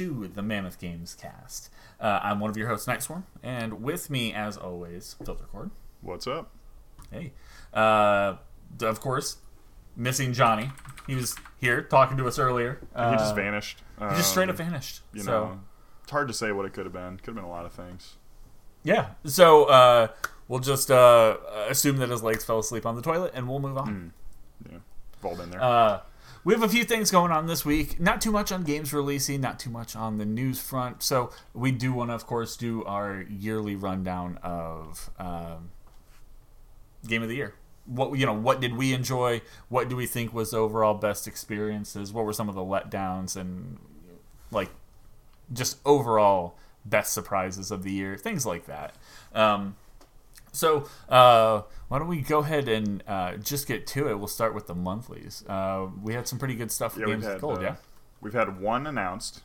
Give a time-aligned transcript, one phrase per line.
[0.00, 1.68] to the Mammoth Games cast.
[2.00, 5.70] Uh, I'm one of your hosts, Nightswarm, and with me, as always, Filtercord.
[6.00, 6.50] What's up?
[7.12, 7.32] Hey.
[7.74, 8.36] Uh,
[8.80, 9.36] of course,
[9.94, 10.70] missing Johnny.
[11.06, 12.78] He was here talking to us earlier.
[12.96, 13.82] he just Uh, vanished.
[13.98, 15.02] He just straight Um, up vanished.
[15.12, 15.60] You so, know,
[16.02, 17.18] it's hard to say what it could have been.
[17.18, 18.16] Could have been a lot of things.
[18.82, 19.10] yeah.
[19.26, 20.08] So, uh,
[20.48, 21.36] we'll just uh,
[21.68, 24.14] assume that his legs fell asleep on the toilet, and we'll move on.
[24.66, 24.78] Yeah,
[25.22, 25.62] we've all been there.
[25.62, 26.00] Uh,
[26.44, 28.00] we have a few things going on this week.
[28.00, 31.02] Not too much on games releasing, not too much on the news front.
[31.02, 35.70] So we do want to, of course, do our yearly rundown of um,
[37.06, 37.54] game of the year.
[37.86, 39.42] What you know, what did we enjoy?
[39.68, 42.12] What do we think was overall best experiences?
[42.12, 43.78] What were some of the letdowns and
[44.50, 44.70] like
[45.52, 48.16] just overall best surprises of the year?
[48.16, 48.94] Things like that.
[49.34, 49.76] Um,
[50.52, 54.14] so uh, why don't we go ahead and uh, just get to it?
[54.16, 55.42] We'll start with the monthlies.
[55.48, 57.58] Uh, we had some pretty good stuff for yeah, Games had with Gold.
[57.58, 57.76] uh, yeah,
[58.20, 59.42] we've had one announced.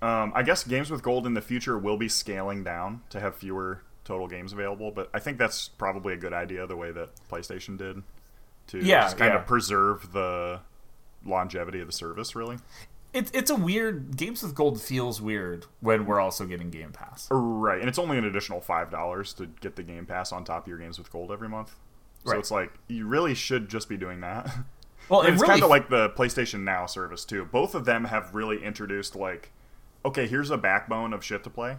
[0.00, 3.36] Um, I guess games with gold in the future will be scaling down to have
[3.36, 7.10] fewer total games available, but I think that's probably a good idea the way that
[7.30, 8.02] PlayStation did
[8.68, 9.40] to Yeah, just kind yeah.
[9.40, 10.60] of preserve the
[11.22, 12.34] longevity of the service.
[12.34, 12.56] Really,
[13.12, 14.16] it, it's a weird.
[14.16, 17.28] Games with Gold feels weird when we're also getting Game Pass.
[17.30, 17.78] right?
[17.80, 20.68] And it's only an additional five dollars to get the Game Pass on top of
[20.68, 21.74] your games with gold every month.
[22.24, 22.38] So Right.
[22.38, 24.50] it's like you really should just be doing that.
[25.08, 27.44] Well, it it's really kind of like the PlayStation Now service too.
[27.44, 29.50] Both of them have really introduced like,
[30.04, 31.78] okay, here's a backbone of shit to play,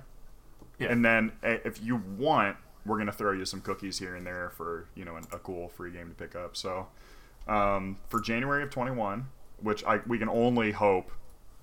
[0.77, 0.89] Yeah.
[0.91, 4.49] and then eh, if you want, we're gonna throw you some cookies here and there
[4.49, 6.57] for you know a cool free game to pick up.
[6.57, 6.87] So
[7.47, 9.25] um, for January of 21,
[9.61, 11.09] which I we can only hope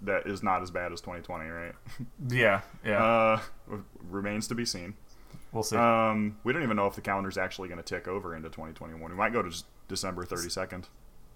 [0.03, 1.73] that is not as bad as 2020, right?
[2.29, 3.03] yeah, yeah.
[3.03, 3.41] uh,
[4.09, 4.95] remains to be seen.
[5.53, 5.77] we'll see.
[5.77, 9.11] Um, we don't even know if the calendar's actually going to tick over into 2021.
[9.11, 10.84] We might go to December 32nd.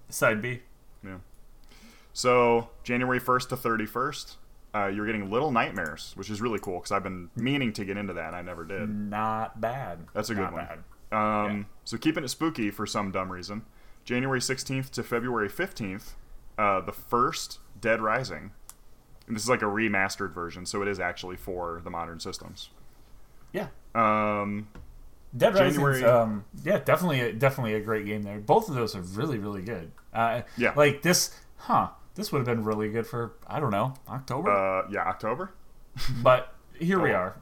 [0.09, 0.61] Side B.
[1.05, 1.19] Yeah.
[2.13, 4.37] So January 1st to 31st,
[4.75, 7.97] uh, you're getting Little Nightmares, which is really cool because I've been meaning to get
[7.97, 8.89] into that and I never did.
[8.89, 10.07] Not bad.
[10.15, 10.67] That's a good Not one.
[10.67, 10.79] bad.
[11.17, 11.65] Um, Yeah.
[11.85, 13.63] So keeping it spooky for some dumb reason.
[14.05, 16.13] January 16th to February 15th,
[16.59, 18.53] uh, the first Dead Rising.
[19.27, 22.69] And this is like a remastered version, so it is actually for the modern systems.
[23.53, 23.69] Yeah.
[23.95, 24.69] Um,
[25.37, 28.39] Dead Rising's, um, yeah, definitely, definitely a great game there.
[28.39, 29.91] Both of those are really, really good.
[30.13, 30.73] Uh, Yeah.
[30.77, 31.89] like this, huh?
[32.15, 35.51] This would have been really good for I don't know October, uh, yeah, October.
[36.23, 37.33] but here we oh.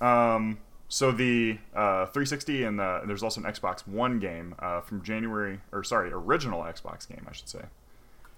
[0.00, 0.34] are.
[0.34, 0.58] Um,
[0.88, 5.60] so the uh, 360 and the, there's also an Xbox One game uh, from January,
[5.72, 7.62] or sorry, original Xbox game, I should say.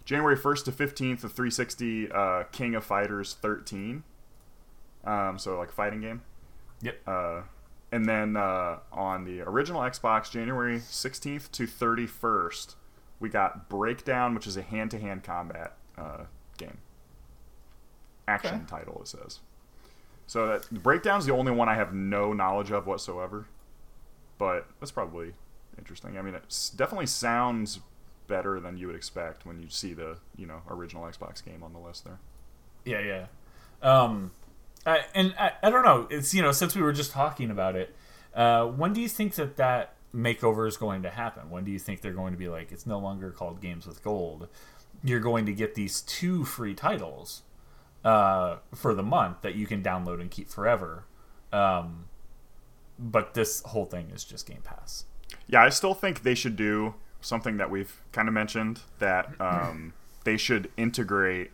[0.06, 4.04] January 1st to 15th, of 360 uh, King of Fighters 13.
[5.04, 6.22] Um, so like fighting game.
[6.80, 7.00] Yep.
[7.06, 7.42] Uh,
[7.92, 12.76] and then uh, on the original Xbox, January 16th to 31st,
[13.20, 16.24] we got Breakdown, which is a hand-to-hand combat uh,
[16.56, 16.78] game.
[18.28, 18.64] Action Okay.
[18.66, 19.40] title, it says.
[20.26, 23.46] So that Breakdown's the only one I have no knowledge of whatsoever,
[24.38, 25.34] but that's probably
[25.78, 26.18] interesting.
[26.18, 27.80] I mean, it definitely sounds
[28.26, 31.72] better than you would expect when you see the you know original Xbox game on
[31.72, 32.18] the list there.
[32.84, 33.26] Yeah, yeah.
[33.82, 34.32] Um,
[34.84, 36.06] I, and I, I don't know.
[36.10, 37.94] It's you know since we were just talking about it,
[38.34, 41.50] uh, when do you think that that makeover is going to happen?
[41.50, 44.02] When do you think they're going to be like it's no longer called Games with
[44.02, 44.48] Gold?
[45.02, 47.42] You're going to get these two free titles
[48.04, 51.04] uh, for the month that you can download and keep forever.
[51.52, 52.06] Um,
[52.98, 55.04] but this whole thing is just Game Pass.
[55.46, 56.94] Yeah, I still think they should do
[57.26, 59.92] something that we've kind of mentioned that um,
[60.24, 61.50] they should integrate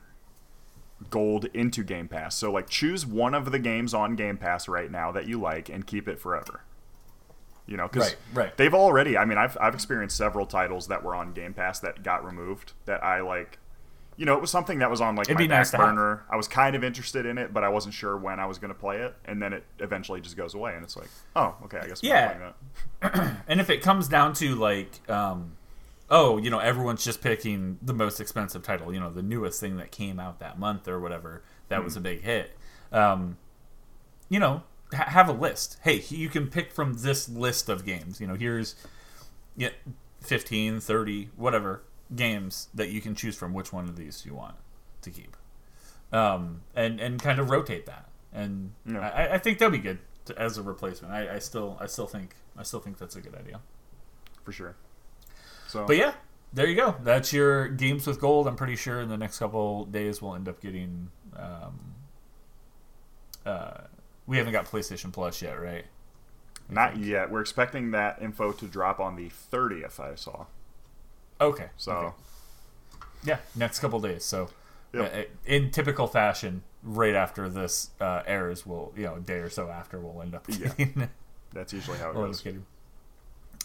[1.10, 2.37] gold into Game Pass.
[2.37, 5.69] So like choose one of the games on Game Pass right now that you like
[5.69, 6.62] and keep it forever.
[7.66, 8.56] You know, because Right, right.
[8.56, 9.16] they've already.
[9.16, 12.72] I mean, I've I've experienced several titles that were on Game Pass that got removed
[12.87, 13.59] that I like.
[14.16, 16.25] You know, it was something that was on like It'd my nice burner.
[16.31, 18.72] I was kind of interested in it, but I wasn't sure when I was going
[18.72, 21.79] to play it, and then it eventually just goes away, and it's like, oh, okay,
[21.79, 22.29] I guess Yeah.
[22.35, 22.52] playing
[23.00, 23.37] that.
[23.49, 25.56] And if it comes down to like, um,
[26.12, 29.79] oh, you know, everyone's just picking the most expensive title, you know, the newest thing
[29.79, 32.55] that came out that month or whatever, that was a big hit.
[32.93, 33.38] Um,
[34.29, 34.62] you know,
[34.93, 35.79] ha- have a list.
[35.82, 38.20] Hey, you can pick from this list of games.
[38.20, 38.75] You know, here's
[39.56, 39.70] yeah,
[40.20, 41.82] 15, 30, whatever
[42.14, 44.56] games that you can choose from which one of these you want
[45.00, 45.35] to keep.
[46.12, 48.11] Um, and, and kind of rotate that.
[48.35, 48.73] And.
[48.87, 51.14] I, I think that'd be good to, as a replacement.
[51.14, 53.61] I, I still I still think I still think that's a good idea.
[54.44, 54.76] for sure.
[55.73, 56.13] So, But yeah,
[56.53, 56.97] there you go.
[57.03, 58.47] That's your games with gold.
[58.47, 61.09] I'm pretty sure in the next couple days we'll end up getting.
[61.35, 61.95] Um,
[63.47, 63.81] uh,
[64.27, 65.87] we haven't got PlayStation Plus yet, right?
[66.71, 67.07] I not think.
[67.07, 67.31] yet.
[67.31, 69.99] We're expecting that info to drop on the 30th.
[69.99, 70.45] I saw.
[71.41, 71.71] Okay.
[71.79, 72.15] So okay.
[73.25, 74.25] yeah, next couple days.
[74.25, 74.51] So
[74.93, 75.15] Yep.
[75.15, 79.49] Uh, In typical fashion, right after this uh, airs, we'll you know a day or
[79.49, 80.69] so after we'll end up Yeah.
[80.77, 81.09] getting.
[81.55, 82.37] That's usually how it Well, goes.
[82.37, 82.67] just kidding.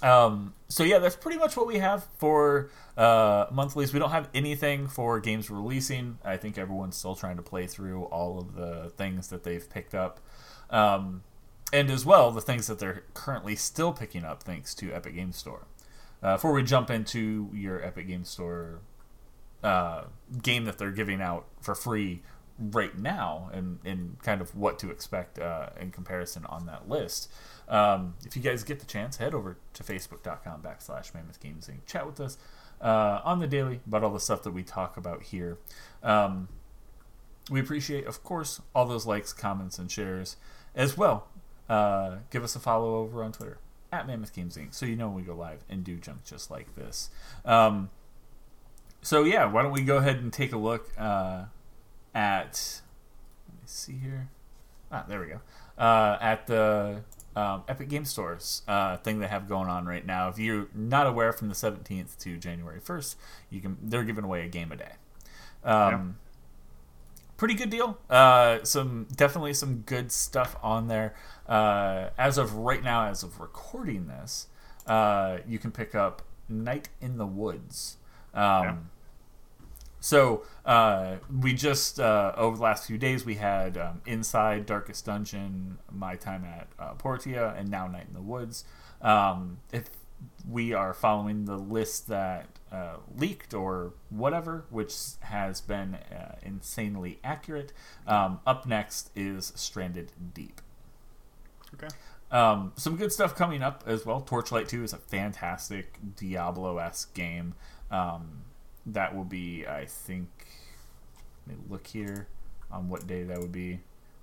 [0.02, 3.94] Um, so yeah, that's pretty much what we have for uh, monthlies.
[3.94, 6.20] We don't have anything for games releasing.
[6.24, 9.96] I think everyone's still trying to play through all of the things that they've picked
[9.96, 10.20] up,
[10.70, 11.24] um,
[11.74, 15.32] and as well the things that they're currently still picking up thanks to Epic Game
[15.32, 15.66] Store.
[16.22, 18.82] Uh, before we jump into your Epic Game Store
[19.64, 20.06] uh,
[20.42, 22.22] game that they're giving out for free
[22.60, 27.32] right now and, and kind of what to expect uh, in comparison on that list.
[27.68, 31.86] Um, if you guys get the chance, head over to facebook.com backslash mammoth games and
[31.86, 32.38] chat with us
[32.82, 35.58] uh, on the daily about all the stuff that we talk about here.
[36.04, 36.48] Um,
[37.50, 40.38] we appreciate, of course, all those likes, comments, and shares
[40.76, 41.28] as well.
[41.70, 43.58] Uh, give us a follow over on Twitter
[43.92, 44.74] at Mammoth Games Inc.
[44.74, 47.10] so you know when we go live and do junk just like this.
[47.46, 47.90] Um,
[49.02, 51.46] so yeah, why don't we go ahead and take a look uh,
[52.14, 52.82] at?
[53.48, 54.30] Let me see here.
[54.92, 55.42] Ah, there we go.
[55.78, 57.04] Uh, at the
[57.38, 60.28] um, Epic Game Stores uh, thing they have going on right now.
[60.30, 63.16] If you're not aware, from the 17th to January 1st,
[63.52, 64.94] you can they're giving away a game a day.
[65.64, 66.18] Um,
[67.38, 68.00] Pretty good deal.
[68.10, 71.14] Uh, some definitely some good stuff on there.
[71.48, 74.48] Uh, as of right now, as of recording this,
[74.88, 77.98] uh, you can pick up Night in the Woods.
[78.34, 78.76] Um, Yeah.
[80.08, 85.04] So uh, we just uh, over the last few days we had um, Inside Darkest
[85.06, 88.64] Dungeon, My Time at uh, Portia, and now Night in the Woods.
[89.02, 89.90] Um, if
[90.50, 97.20] we are following the list that uh, leaked or whatever, which has been uh, insanely
[97.22, 97.74] accurate,
[98.08, 100.62] um, up next is Stranded Deep.
[101.74, 101.94] Okay.
[102.32, 104.22] Um, some good stuff coming up as well.
[104.22, 107.56] Torchlight 2 is a fantastic Diablo esque game.
[107.92, 108.44] Um,
[108.88, 110.30] that will be, I think,
[111.46, 112.28] let me look here
[112.72, 113.74] on what day that would be.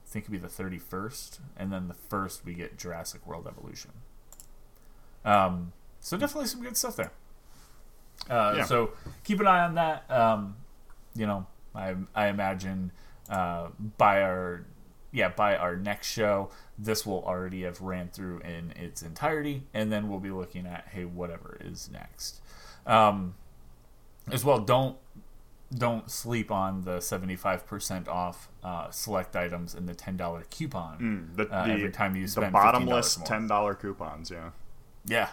[0.07, 1.39] I think it'd be the 31st.
[1.57, 3.93] And then the first, we get Jurassic World Evolution.
[5.25, 7.13] Um, so definitely some good stuff there.
[8.29, 8.65] Uh, Yeah.
[8.65, 8.91] So
[9.25, 10.11] keep an eye on that.
[10.11, 10.57] Um,
[11.15, 12.93] you know, I, I imagine
[13.29, 13.69] uh,
[13.99, 14.65] by our
[15.13, 19.91] yeah by our next show, this will already have ran through in its entirety, and
[19.91, 22.41] then we'll be looking at hey whatever is next.
[22.87, 23.35] Um,
[24.31, 24.97] as well, don't
[25.75, 30.45] don't sleep on the seventy five percent off uh, select items and the ten dollar
[30.51, 30.99] coupon.
[30.99, 33.27] Mm, the, Uh, the, every time you spend the bottomless $15 more.
[33.27, 34.31] ten dollar coupons.
[34.31, 34.51] Yeah.
[35.07, 35.31] Yeah,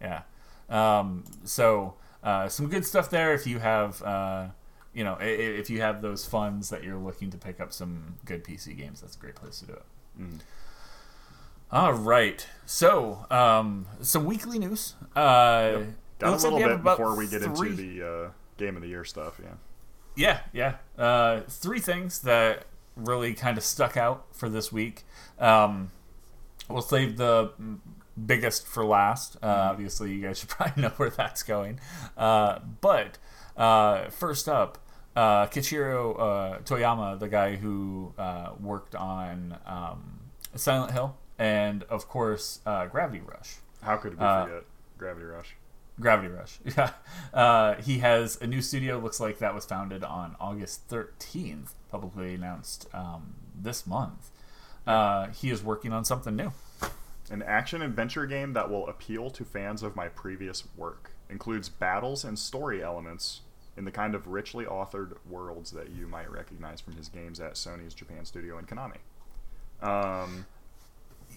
[0.00, 0.22] yeah.
[0.68, 3.34] Um, so uh, some good stuff there.
[3.34, 4.46] If you have, uh,
[4.94, 8.42] you know, if you have those funds that you're looking to pick up some good
[8.44, 9.84] PC games, that's a great place to do it.
[10.20, 10.40] Mm.
[11.70, 12.46] All right.
[12.66, 14.94] So um, some weekly news.
[15.14, 15.78] Uh,
[16.22, 19.04] Got a little bit before we get three- into the uh, game of the year
[19.04, 19.40] stuff.
[19.42, 19.54] Yeah.
[20.14, 21.02] Yeah, yeah.
[21.02, 22.64] Uh, three things that
[22.96, 25.04] really kind of stuck out for this week.
[25.38, 25.90] Um,
[26.68, 27.52] we'll save the
[28.26, 29.36] biggest for last.
[29.42, 31.80] Uh, obviously, you guys should probably know where that's going.
[32.16, 33.18] Uh, but
[33.56, 34.78] uh, first up,
[35.16, 40.20] uh, Keiichiro uh, Toyama, the guy who uh, worked on um,
[40.54, 43.56] Silent Hill and, of course, uh, Gravity Rush.
[43.82, 44.64] How could we forget
[44.98, 45.56] Gravity Rush?
[46.00, 46.58] Gravity Rush.
[46.76, 46.90] Yeah.
[47.32, 48.98] Uh, he has a new studio.
[48.98, 54.30] Looks like that was founded on August 13th, publicly announced um, this month.
[54.86, 56.52] Uh, he is working on something new.
[57.30, 61.12] An action adventure game that will appeal to fans of my previous work.
[61.30, 63.40] Includes battles and story elements
[63.76, 67.54] in the kind of richly authored worlds that you might recognize from his games at
[67.54, 68.98] Sony's Japan studio and Konami.
[69.82, 70.46] Um,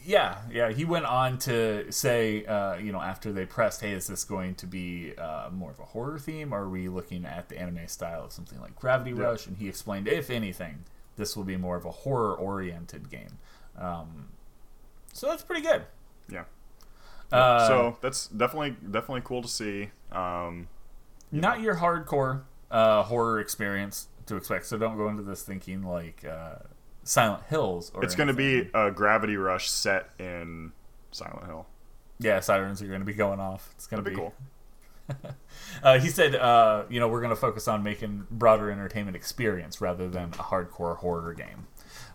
[0.05, 0.71] Yeah, yeah.
[0.71, 4.53] He went on to say, uh, you know, after they pressed, hey, is this going
[4.55, 6.53] to be uh, more of a horror theme?
[6.53, 9.23] Or are we looking at the anime style of something like Gravity Yeah.
[9.23, 9.47] Rush?
[9.47, 10.83] And he explained, if anything,
[11.17, 13.39] this will be more of a horror oriented game.
[13.77, 14.27] Um,
[15.13, 15.83] so that's pretty good.
[16.29, 16.43] yeah.
[17.31, 19.89] Uh, so that's definitely definitely cool to see.
[20.11, 20.67] Um,
[21.31, 24.67] not your hardcore uh, horror experience to expect.
[24.67, 26.57] So don't go into this thinking like uh,
[27.05, 27.91] Silent Hills.
[27.95, 30.73] Or it's going to be a Gravity Rush set in
[31.11, 31.65] Silent Hill.
[32.19, 33.69] yeah, sirens are going to be going off.
[33.75, 34.33] It's going to be, be cool.
[35.83, 39.79] Uh, he said, uh, you know, we're going to focus on making broader entertainment experience
[39.79, 41.67] rather than a hardcore horror game.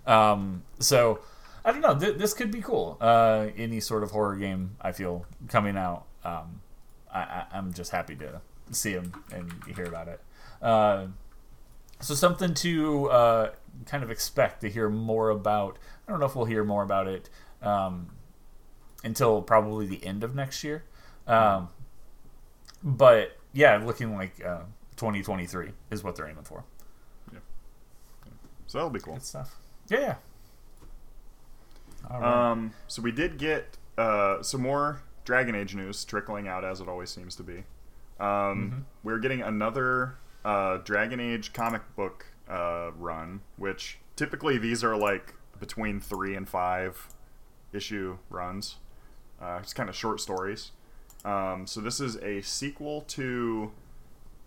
[0.07, 1.21] Um, so
[1.65, 1.97] I don't know.
[1.99, 2.97] Th- this could be cool.
[3.01, 6.05] Uh, any sort of horror game I feel coming out.
[6.25, 6.63] Um,
[7.13, 8.41] I- I- I'm just happy to
[8.73, 10.21] see him and hear about it.
[10.61, 11.07] Uh,
[12.01, 13.51] so something to uh,
[13.87, 15.79] kind of expect to hear more about.
[16.07, 17.31] I don't know if we'll hear more about it
[17.63, 18.11] um,
[19.05, 20.85] until probably the end of next year.
[21.27, 21.69] Um,
[22.83, 24.63] but yeah, looking like uh,
[24.97, 26.65] 2023 is what they're aiming for.
[27.33, 27.39] Yeah.
[28.67, 29.15] So that'll be cool.
[29.15, 29.57] Good stuff.
[29.89, 30.17] Yeah.
[32.11, 32.51] right.
[32.51, 36.89] Um, so we did get uh, some more Dragon Age news trickling out as it
[36.89, 37.65] always seems to be.
[38.19, 44.97] Um, We're getting another uh, Dragon Age comic book uh, run, which typically these are
[44.97, 47.09] like between three and five
[47.73, 48.77] issue runs.
[49.41, 50.73] Uh, it's kind of short stories.
[51.25, 53.73] Um, so this is a sequel to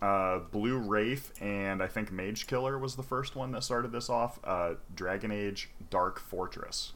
[0.02, 4.10] uh, Blue Wraith, and I think Mage Killer was the first one that started this
[4.10, 4.40] off.
[4.44, 6.94] Uh, Dragon Age Dark Fortress,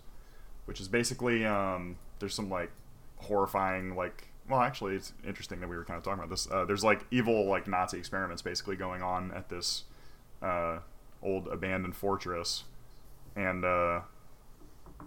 [0.65, 2.71] which is basically um, there's some like
[3.17, 6.49] horrifying like well actually it's interesting that we were kind of talking about this.
[6.51, 9.83] Uh, there's like evil like Nazi experiments basically going on at this
[10.41, 10.79] uh,
[11.21, 12.63] old abandoned fortress,
[13.35, 14.01] and uh,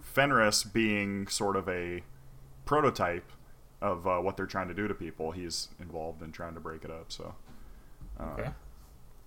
[0.01, 2.03] Fenris being sort of a
[2.65, 3.31] prototype
[3.81, 5.31] of uh, what they're trying to do to people.
[5.31, 7.11] He's involved in trying to break it up.
[7.11, 7.33] So
[8.19, 8.49] uh, okay.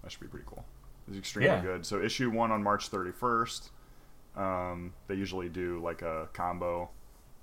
[0.02, 0.64] that should be pretty cool.
[1.08, 1.60] It's extremely Yeah.
[1.60, 1.84] good.
[1.84, 3.70] So issue one on March 31st.
[4.36, 6.90] Um, they usually do like a combo,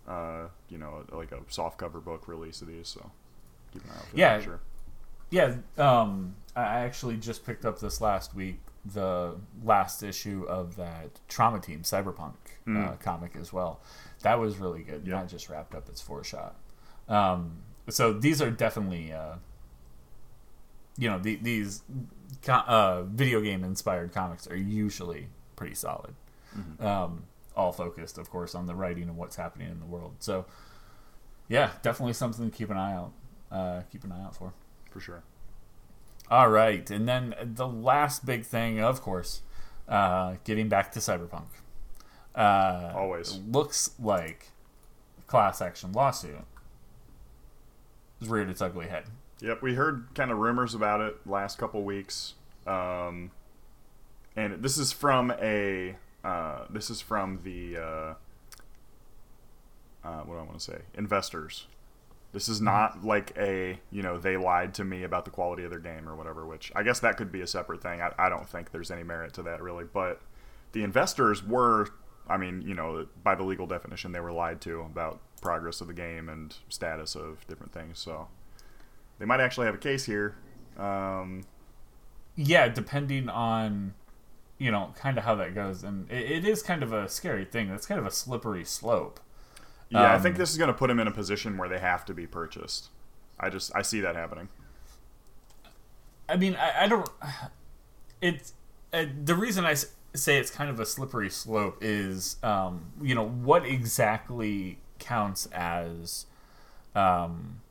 [0.07, 2.87] uh, you know, like a soft cover book release of these.
[2.87, 3.11] So
[3.73, 4.37] keep an eye out for Yeah.
[4.37, 4.43] that.
[4.43, 4.59] Sure.
[5.29, 10.75] Yeah, um, I I actually just picked up this last week the last issue of
[10.75, 12.33] that Trauma Team Cyberpunk
[12.67, 13.81] uh, comic as well.
[14.23, 15.05] That was really good.
[15.05, 15.19] Yeah.
[15.19, 16.55] That just wrapped up its four shot.
[17.07, 17.57] Um,
[17.89, 19.35] so these are definitely, uh,
[20.97, 21.83] you know, the, these
[22.43, 26.13] co- uh, video game inspired comics are usually pretty solid.
[26.79, 27.23] Um,
[27.55, 30.15] all focused, of course, on the writing and what's happening in the world.
[30.19, 30.45] So,
[31.47, 33.11] yeah, definitely something to keep an eye out.
[33.51, 34.53] Uh, keep an eye out for.
[34.89, 35.23] For sure.
[36.31, 39.41] All right, and then the last big thing, of course,
[39.89, 41.47] uh, getting back to Cyberpunk.
[42.33, 43.37] Uh, Always.
[43.49, 44.51] looks like
[45.27, 46.45] class action lawsuit
[48.21, 49.03] has reared its ugly head.
[49.41, 52.35] Yep, we heard kind of rumors about it last couple weeks,
[52.65, 53.31] um,
[54.37, 58.13] and this is from a uh, this is from the uh,
[60.05, 61.67] uh, what do I want to say investors.
[62.33, 65.69] This is not like a you know they lied to me about the quality of
[65.69, 66.45] their game or whatever.
[66.45, 68.01] Which I guess that could be a separate thing.
[68.01, 70.21] I, I don't think there's any merit to that really, but
[70.71, 71.87] the investors were.
[72.27, 75.87] I mean, you know, by the legal definition, they were lied to about progress of
[75.87, 77.99] the game and status of different things.
[77.99, 78.27] So
[79.19, 80.35] they might actually have a case here.
[80.77, 81.43] Um,
[82.37, 83.93] Yeah, depending on
[84.57, 87.43] you know kind of how that goes, and it, it is kind of a scary
[87.43, 87.69] thing.
[87.69, 89.19] That's kind of a slippery slope.
[89.91, 91.79] Yeah, I Um, think this is going to put them in a position where they
[91.79, 92.89] have to be purchased.
[93.39, 94.49] I just I see that happening.
[96.29, 97.09] I mean, I, I don't.
[98.21, 98.53] It's
[98.93, 99.73] uh, the reason I
[100.13, 106.25] say it's kind of a slippery slope is, um, you know, what exactly counts as,
[106.95, 107.61] um,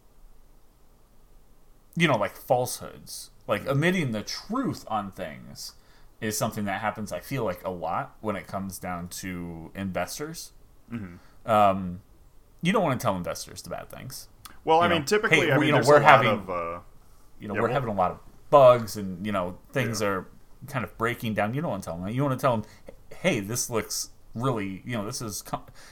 [1.97, 5.75] you know, like falsehoods, like omitting the truth on things
[6.21, 7.13] is something that happens.
[7.13, 10.53] I feel like a lot when it comes down to investors.
[11.47, 12.01] Um,
[12.63, 14.29] you don't want to tell investors the bad things.
[14.65, 16.79] Well, I you mean, typically, hey, I mean, you know, we're having- of uh,
[17.39, 18.19] you know Yeah, we're well- having a lot of
[18.51, 20.09] bugs and you know things Yeah.
[20.09, 20.27] are
[20.69, 22.13] kind of breaking down you don't want to tell them that.
[22.15, 22.67] you want to tell them
[23.23, 25.43] hey this looks really you know this is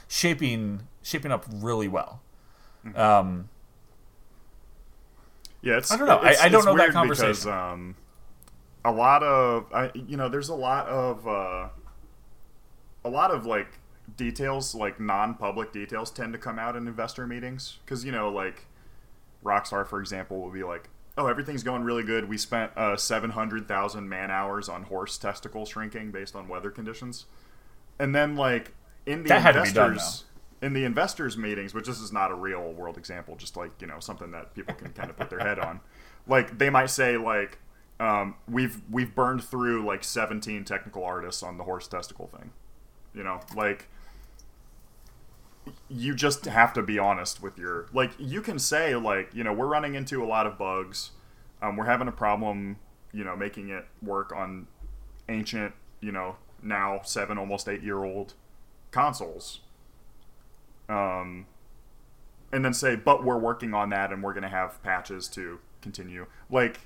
[0.07, 2.21] shaping shaping up really well
[2.85, 2.99] Mm-hmm.
[2.99, 3.49] um
[5.61, 6.17] Yeah, it's I don't know.
[6.17, 7.29] I- It's, I don't know that conversation.
[7.31, 7.95] because um,
[8.85, 11.69] a lot of I, you know, there's a lot of uh,
[13.03, 13.67] a lot of like
[14.17, 18.65] details, like non-public details, tend to come out in investor meetings because you know, like
[19.43, 22.27] Rockstar, for example, will be like, "Oh, everything's going really good.
[22.29, 26.71] We spent uh, seven hundred thousand man hours on horse testicle shrinking based on weather
[26.71, 27.25] conditions,"
[27.97, 28.73] and then like
[29.05, 30.25] in the That had to be done, investors
[30.61, 33.87] in the investors meetings, which this is not a real world example, just like you
[33.87, 35.79] know something that people can kind of put their head on.
[36.27, 37.59] Like they might say like
[37.99, 42.51] um, we've we've burned through like 17 technical artists on the horse testicle thing.
[43.13, 43.87] You know, like
[45.89, 49.53] you just have to be honest with your like you can say like you know
[49.53, 51.11] we're running into a lot of bugs.
[51.61, 52.77] Um, we're having a problem
[53.11, 54.67] you know making it work on
[55.27, 58.33] ancient you know now seven almost eight year old
[58.91, 59.61] consoles.
[60.87, 61.45] Um,
[62.51, 65.59] and then say but we're working on that and we're going to have patches to
[65.81, 66.25] continue.
[66.49, 66.81] Like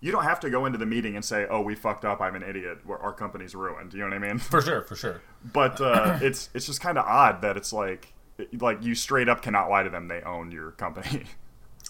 [0.00, 2.20] you don't have to go into the meeting and say oh we fucked up.
[2.20, 2.78] I'm an idiot.
[2.88, 3.94] Our company's ruined.
[3.94, 4.38] You know what i mean?
[4.38, 5.22] For sure for sure.
[5.52, 8.12] But uh, it's it's just kind of odd that it's like
[8.60, 10.08] like you straight up cannot lie to them.
[10.08, 11.24] They own your company.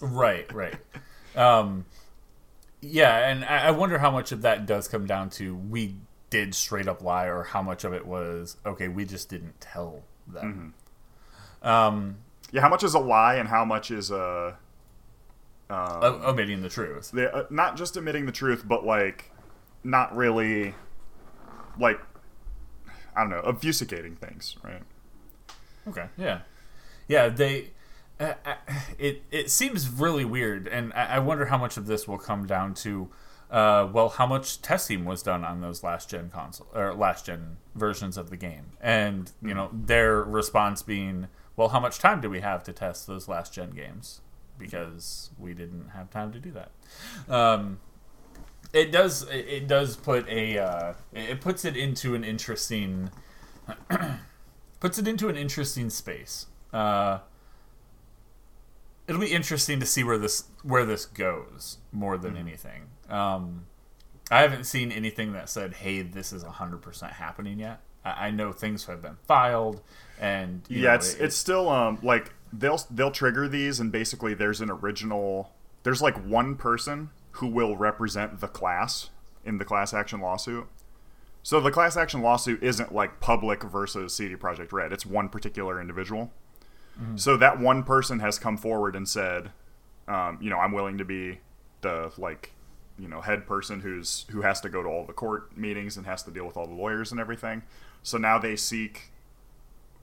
[0.01, 0.75] Right right.
[1.35, 1.85] Um
[2.79, 5.95] yeah and I, I wonder how much of that does come down to we
[6.29, 10.03] did straight up lie or how much of it was okay we just didn't tell
[10.25, 10.73] them.
[11.61, 12.19] Um
[12.53, 14.53] yeah how much is a lie and how much is uh
[15.69, 17.11] um, o- omitting the truth.
[17.11, 19.31] they, uh, not just admitting the truth but like
[19.83, 20.73] not really
[21.77, 21.99] like
[23.17, 24.81] I don't know, obfuscating things, right?
[25.87, 26.05] Okay.
[26.17, 26.41] Yeah.
[27.07, 27.29] Yeah.
[27.29, 27.71] They.
[28.19, 28.55] Uh, uh,
[28.97, 32.45] it it seems really weird, and I, I wonder how much of this will come
[32.45, 33.09] down to.
[33.49, 37.57] Uh, well, how much testing was done on those last gen console or last gen
[37.73, 42.29] versions of the game, and you know their response being, well, how much time do
[42.29, 44.21] we have to test those last gen games?
[44.57, 46.71] Because we didn't have time to do that.
[47.33, 47.79] Um,
[48.73, 53.09] it does it does put a uh, it puts it into an interesting
[54.79, 56.47] puts it into an interesting space.
[56.71, 57.19] Uh,
[59.07, 62.47] it'll be interesting to see where this where this goes more than mm-hmm.
[62.47, 62.81] anything.
[63.09, 63.65] Um,
[64.31, 68.31] I haven't seen anything that said, "Hey, this is hundred percent happening yet." I, I,
[68.31, 69.81] know things have been filed,
[70.19, 74.33] and yeah, know, it's it, it's still um like they'll they'll trigger these, and basically
[74.33, 75.51] there's an original.
[75.83, 79.09] There's like one person who will represent the class
[79.45, 80.67] in the class action lawsuit.
[81.43, 84.91] So the class action lawsuit isn't like public versus CD Projekt Red.
[84.91, 86.31] It's one particular individual.
[86.99, 87.17] Mm-hmm.
[87.17, 89.51] So that one person has come forward and said,
[90.07, 91.39] um, you know, I'm willing to be
[91.81, 92.53] the like,
[92.97, 96.05] you know, head person who's who has to go to all the court meetings and
[96.05, 97.63] has to deal with all the lawyers and everything.
[98.03, 99.11] So now they seek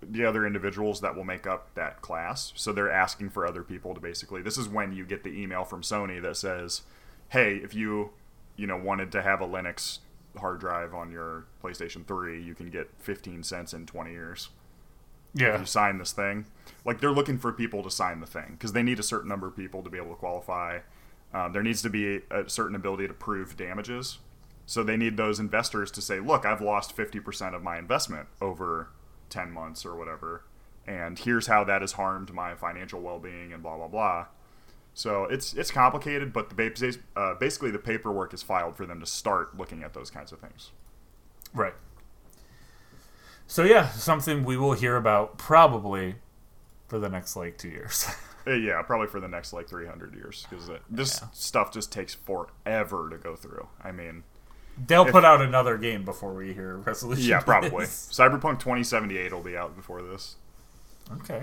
[0.03, 2.53] the other individuals that will make up that class.
[2.57, 4.43] So they're asking for other people to basically.
[4.43, 6.83] This is when you get the email from Sony that says,
[7.31, 8.11] "Hey, if you,
[8.57, 9.99] you know, wanted to have a Linux
[10.39, 14.49] hard drive on your PlayStation 3, you can get 15 cents in 20 years."
[15.37, 15.61] Yeah.
[15.61, 16.47] you sign this thing.
[16.85, 19.47] Like they're looking for people to sign the thing because they need a certain number
[19.47, 20.79] of people to be able to qualify.
[21.35, 24.19] Um, there needs to be a certain ability to prove damages.
[24.65, 28.89] So they need those investors to say, look, I've lost 50% of my investment over
[29.29, 30.45] 10 months or whatever.
[30.87, 34.27] And here's how that has harmed my financial well being and blah, blah, blah.
[34.97, 39.05] So it's it's complicated, but the uh, basically the paperwork is filed for them to
[39.05, 40.71] start looking at those kinds of things.
[41.53, 41.75] Right.
[43.47, 46.15] So yeah, something we will hear about probably
[46.89, 48.09] for the next like two years.
[48.49, 51.29] Uh, yeah, probably for the next like 300 years because this yeah.
[51.33, 53.67] stuff just takes forever to go through.
[53.83, 54.23] I mean,
[54.87, 57.25] they'll if, put out another game before we hear resolution.
[57.25, 57.87] Yeah, probably.
[57.87, 60.37] Cyberpunk 2078 will be out before this.
[61.15, 61.43] Okay.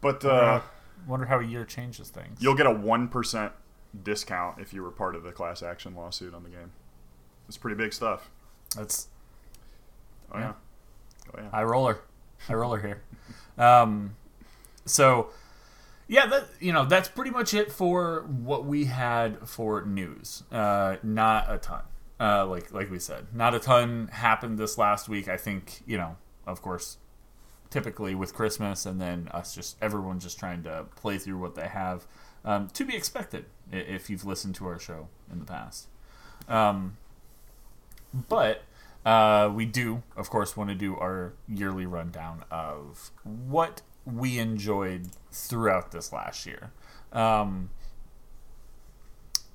[0.00, 0.62] But uh,
[1.06, 2.38] wonder how a year changes things.
[2.40, 3.52] You'll get a one percent
[4.02, 6.72] discount if you were part of the class action lawsuit on the game.
[7.48, 8.30] It's pretty big stuff.
[8.76, 9.08] That's.
[10.32, 10.44] Oh yeah.
[10.44, 10.52] yeah.
[11.34, 11.50] Oh, yeah.
[11.50, 12.00] High roller,
[12.46, 13.02] high roller here.
[13.58, 14.16] Um,
[14.86, 15.28] so
[16.08, 20.42] yeah, that you know that's pretty much it for what we had for news.
[20.50, 21.82] Uh, not a ton.
[22.18, 25.28] Uh, like like we said, not a ton happened this last week.
[25.28, 26.98] I think you know, of course,
[27.72, 31.66] typically with Christmas and then us just everyone just trying to play through what they
[31.66, 32.06] have.
[32.44, 35.88] Um, to be expected if you've listened to our show in the past.
[36.48, 36.96] Um,
[38.28, 38.62] but
[39.06, 45.08] uh, we do, of course, want to do our yearly rundown of what we enjoyed
[45.30, 46.72] throughout this last year.
[47.12, 47.70] Um,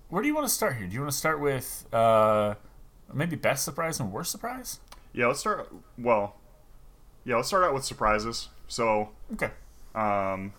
[0.10, 0.88] where do you want to start here?
[0.88, 2.56] Do you want to start with uh,
[3.14, 4.80] maybe best surprise and worst surprise?
[5.14, 5.72] Yeah, let's start.
[5.98, 6.38] Well,
[7.28, 8.48] yeah, let's start out with surprises.
[8.70, 9.52] So, okay.
[9.94, 10.54] Um,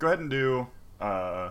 [0.00, 0.66] go ahead and do.
[1.00, 1.50] Uh,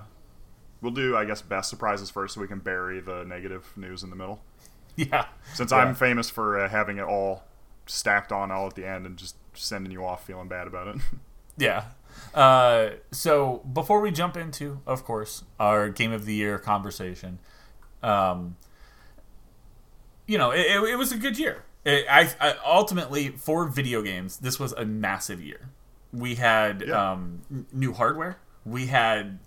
[0.82, 4.12] we'll do, I guess, best surprises first, so we can bury the negative news in
[4.12, 4.42] the middle.
[4.96, 5.28] Yeah.
[5.54, 5.78] Since yeah.
[5.78, 7.46] I'm famous for uh, having it all
[7.86, 11.02] stacked on all at the end and just sending you off feeling bad about it.
[11.58, 11.86] yeah.
[12.34, 17.40] Uh, so before we jump into, of course, our game of the year conversation,
[18.04, 18.58] um,
[20.28, 21.64] you know, it, it, it was a good year.
[21.86, 25.70] It, I, I, ultimately for video games, this was a massive year.
[26.12, 27.12] We had yeah.
[27.12, 28.38] um, new hardware.
[28.66, 29.40] We had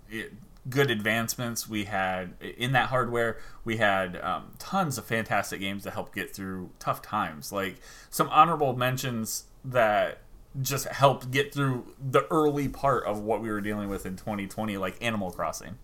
[0.69, 1.67] good advancements.
[1.67, 6.33] We had in that hardware, we had um, tons of fantastic games to help get
[6.33, 7.51] through tough times.
[7.51, 7.75] Like
[8.09, 10.19] some honorable mentions that
[10.61, 14.77] just helped get through the early part of what we were dealing with in 2020,
[14.77, 15.77] like Animal Crossing.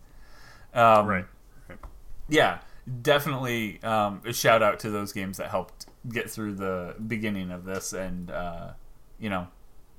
[0.74, 1.26] Um, right.
[1.68, 1.80] right.
[2.28, 2.60] Yeah,
[3.02, 7.66] definitely um, a shout out to those games that helped get through the beginning of
[7.66, 8.72] this, and uh,
[9.20, 9.48] you know,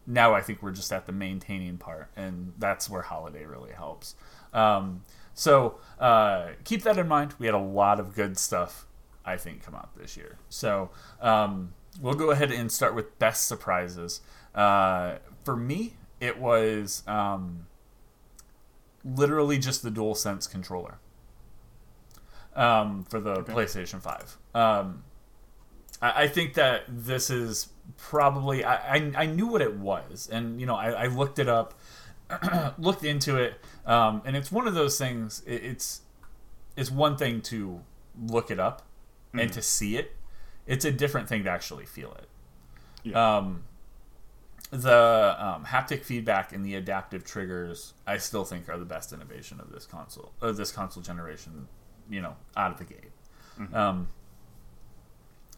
[0.07, 4.15] now I think we're just at the maintaining part, and that's where Holiday really helps.
[4.53, 5.03] Um,
[5.35, 7.35] so uh, keep that in mind.
[7.39, 8.87] We had a lot of good stuff,
[9.25, 10.39] I think, come out this year.
[10.49, 14.21] So um, we'll go ahead and start with best surprises.
[14.55, 17.67] Uh, for me, it was um,
[19.05, 20.99] literally just the Dual Sense controller
[22.55, 23.53] um, for the okay.
[23.53, 24.37] PlayStation Five.
[24.55, 25.05] Um,
[26.01, 30.61] I, I, think that this is probably I, I, I knew what it was, and
[30.61, 31.75] you know I, I looked it up,
[32.79, 33.55] looked into it,
[33.87, 35.43] um, and it's one of those things.
[35.47, 36.03] It, it's
[36.77, 37.81] it's one thing to
[38.21, 38.83] look it up
[39.35, 39.43] mm.
[39.43, 40.17] and to see it.
[40.67, 42.29] It's a different thing to actually feel it.
[43.03, 43.37] Yeah.
[43.37, 43.65] Um,
[44.71, 49.59] the um, haptic feedback and the adaptive triggers, I still think, are the best innovation
[49.61, 51.67] of this console, of this console generation.
[52.09, 53.11] You know, out of the gate.
[53.59, 53.75] Mm-hmm.
[53.75, 54.09] Um,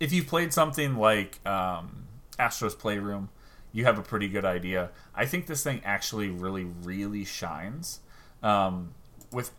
[0.03, 3.29] if you've played something like um, Astro's Playroom,
[3.73, 4.91] you have a pretty good idea.
[5.15, 8.01] I think this thing actually really, really shines
[8.43, 8.95] um,
[9.31, 9.53] with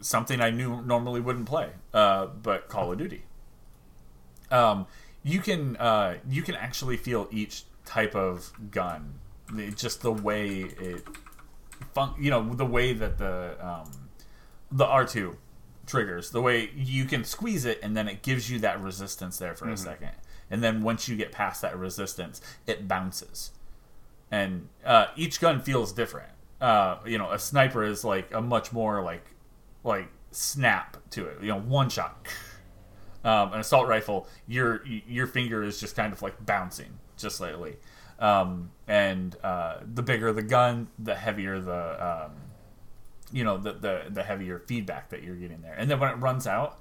[0.00, 3.24] something I knew normally wouldn't play, uh, but Call of Duty.
[4.52, 4.86] Um,
[5.24, 9.14] you can uh, you can actually feel each type of gun,
[9.74, 11.02] just the way it,
[11.94, 13.90] fun- you know, the way that the um,
[14.70, 15.36] the R two
[15.90, 19.54] triggers, the way you can squeeze it and then it gives you that resistance there
[19.54, 19.74] for mm-hmm.
[19.74, 20.10] a second,
[20.50, 23.50] and then once you get past that resistance, it bounces,
[24.30, 26.30] and uh, each gun feels different.
[26.60, 29.24] Uh, you know, a sniper is like a much more like
[29.84, 31.38] like snap to it.
[31.42, 32.26] You know, one shot.
[33.22, 37.76] Um, an assault rifle, your your finger is just kind of like bouncing just slightly.
[38.18, 42.32] Um, and uh, the bigger the gun, the heavier the um,
[43.32, 45.74] you know the, the the heavier feedback that you're getting there.
[45.74, 46.78] And then when it runs out,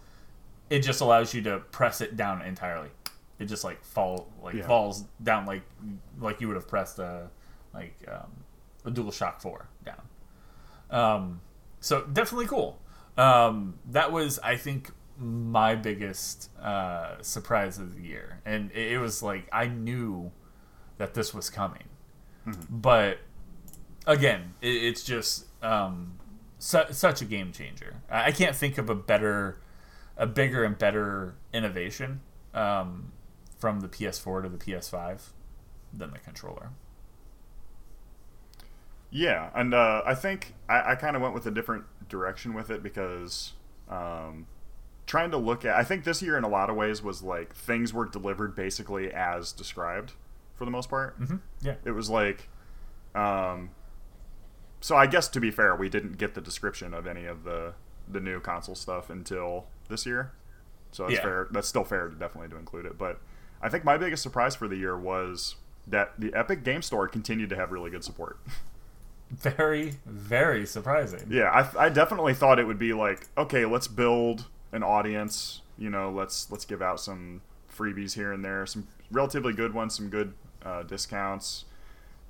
[0.69, 2.89] it just allows you to press it down entirely.
[3.39, 4.67] It just like fall like yeah.
[4.67, 5.63] falls down like
[6.19, 7.29] like you would have pressed a
[7.73, 8.31] like um,
[8.85, 10.01] a Dual Shock Four down.
[10.89, 11.41] Um,
[11.79, 12.79] so definitely cool.
[13.17, 18.97] Um, that was, I think, my biggest uh, surprise of the year, and it, it,
[18.97, 20.31] was like I knew
[20.97, 21.83] that this was coming,
[22.47, 22.61] mm-hmm.
[22.69, 23.19] but
[24.07, 26.18] again, it, it's just um,
[26.59, 27.95] su- such a game changer.
[28.09, 29.59] I, can't think of a better,
[30.15, 32.21] a bigger and better innovation
[32.53, 33.11] um,
[33.57, 35.29] from the PS4 to the PS5
[35.91, 36.69] than the controller.
[39.09, 42.69] Yeah, and uh, I think I, I kind of went with a different direction with
[42.69, 43.53] it because
[43.89, 44.45] um,
[45.07, 45.75] trying to look at.
[45.75, 49.11] I think this year, in a lot of ways, was like things were delivered basically
[49.11, 50.13] as described
[50.53, 51.19] for the most part.
[51.19, 51.37] Mm-hmm.
[51.61, 52.49] Yeah, it was like.
[53.15, 53.71] Um,
[54.81, 57.73] so I guess to be fair, we didn't get the description of any of the
[58.07, 60.31] the new console stuff until this year.
[60.91, 61.21] So that's yeah.
[61.21, 61.47] fair.
[61.51, 62.97] That's still fair, to definitely to include it.
[62.97, 63.19] But
[63.61, 65.55] I think my biggest surprise for the year was
[65.87, 68.39] that the Epic Game Store continued to have really good support.
[69.29, 74.47] very very surprising yeah I, I definitely thought it would be like okay let's build
[74.71, 79.53] an audience you know let's let's give out some freebies here and there some relatively
[79.53, 80.33] good ones some good
[80.65, 81.65] uh, discounts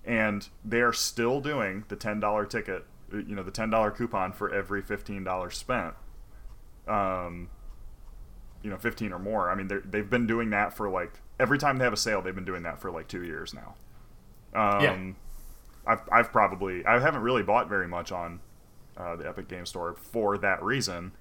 [0.05, 5.53] and they're still doing the $10 ticket you know the $10 coupon for every $15
[5.53, 5.93] spent
[6.87, 7.49] um
[8.63, 11.77] you know 15 or more i mean they've been doing that for like every time
[11.77, 13.75] they have a sale they've been doing that for like two years now
[14.53, 15.13] um, yeah
[15.89, 18.39] I've, I've probably I haven't really bought very much on
[18.95, 21.13] uh, the Epic Game Store for that reason.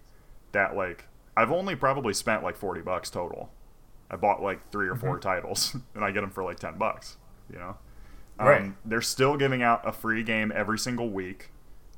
[0.52, 3.50] That like I've only probably spent like forty bucks total.
[4.10, 5.20] I bought like three or 4 mm-hmm.
[5.20, 7.16] titles, and I get them for like ten bucks.
[7.50, 7.76] You know,
[8.38, 8.72] um, right?
[8.84, 11.50] They're still giving out a free game every single week.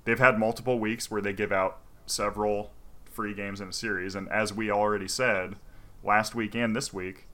[0.05, 2.73] They've had multiple weeks where they give out several
[3.05, 5.57] free games in a series, and as we already said
[6.03, 7.27] last week and this week,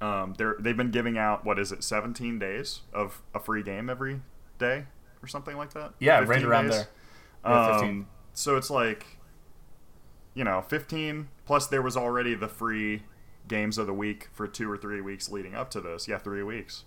[0.00, 3.88] um, they're they've been giving out what is it, 17 days of a free game
[3.88, 4.20] every
[4.58, 4.84] day
[5.22, 5.92] or something like that.
[5.98, 6.76] Yeah, right around days.
[6.76, 6.88] there.
[7.44, 7.88] Yeah, 15.
[7.88, 9.18] Um, so it's like,
[10.34, 13.02] you know, 15 plus there was already the free
[13.48, 16.08] games of the week for two or three weeks leading up to this.
[16.08, 16.84] Yeah, three weeks.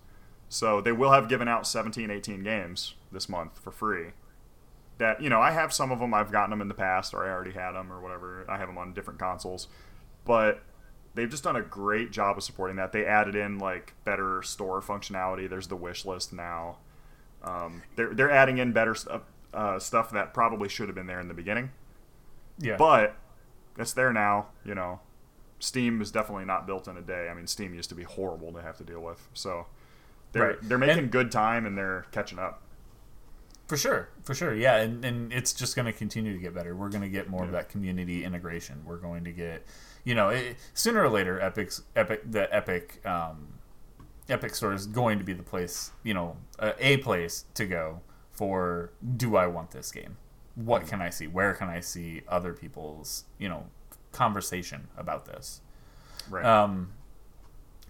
[0.50, 4.12] So they will have given out 17, 18 games this month for free.
[4.98, 6.14] That you know, I have some of them.
[6.14, 8.46] I've gotten them in the past, or I already had them, or whatever.
[8.50, 9.68] I have them on different consoles,
[10.26, 10.64] but
[11.14, 12.94] they've just done a great job of supporting that.
[12.94, 15.50] They added in like better store functionality.
[15.50, 16.78] There's the wish list now.
[17.44, 19.22] Um, they're they're adding in better stuff
[19.54, 21.72] uh, stuff that probably should have been there in the beginning.
[22.58, 23.16] Yeah, but
[23.78, 24.48] it's there now.
[24.66, 25.00] You know,
[25.60, 27.30] Steam is definitely not built in a day.
[27.30, 29.28] I mean, Steam used to be horrible to have to deal with.
[29.34, 29.68] So
[30.32, 30.58] they're right.
[30.62, 32.62] they're making and, good time and they're catching up.
[33.68, 36.74] For sure, for sure, yeah, and, and it's just going to continue to get better.
[36.74, 37.48] We're going to get more yeah.
[37.48, 38.82] of that community integration.
[38.86, 39.66] We're going to get
[40.08, 43.56] you know, it, sooner or later, Epic's Epic the Epic um,
[44.30, 48.00] Epic Store is going to be the place, you know, a, a place to go
[48.32, 48.94] for.
[49.18, 50.16] Do I want this game?
[50.56, 51.28] What can I see?
[51.28, 53.66] Where can I see other people's, you know,
[54.14, 55.60] conversation about this?
[56.30, 56.46] Right.
[56.46, 56.94] Um,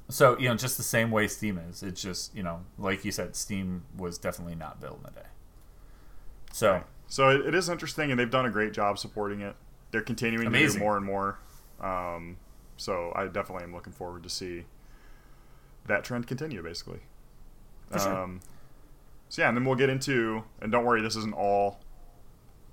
[0.10, 1.84] so you know, just the same way Steam is.
[1.84, 5.28] It's just you know, like you said, Steam was definitely not built in a day.
[6.54, 6.84] So, right.
[7.08, 9.56] so it is interesting, and they've done a great job supporting it.
[9.92, 10.68] They're continuing Amazing.
[10.68, 11.40] to do more and more.
[11.80, 12.38] Um,
[12.78, 14.66] so I definitely am looking forward to see
[15.88, 17.00] that trend continue, basically.
[17.92, 18.24] Sure.
[18.24, 18.42] Um,
[19.30, 21.80] so yeah, and then we'll get into, and don't worry, this isn't all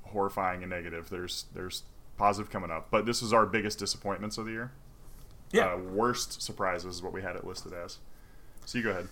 [0.03, 1.11] horrifying and negative.
[1.11, 1.83] There's there's
[2.17, 4.73] positive coming up, but this is our biggest disappointments of the year.
[5.53, 7.99] Yeah, uh, worst surprises is what we had it listed as.
[8.65, 9.09] So you go ahead.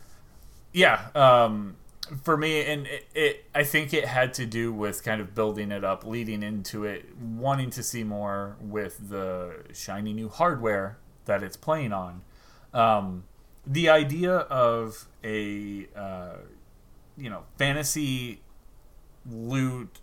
[0.72, 1.76] Yeah, um,
[2.22, 5.70] for me, and it, it, I think it had to do with kind of building
[5.70, 11.42] it up, leading into it, wanting to see more with the shiny new hardware that
[11.42, 12.22] it's playing on.
[12.74, 13.24] Um,
[13.66, 16.36] the idea of a uh,
[17.16, 18.40] you know fantasy
[19.30, 20.00] loot,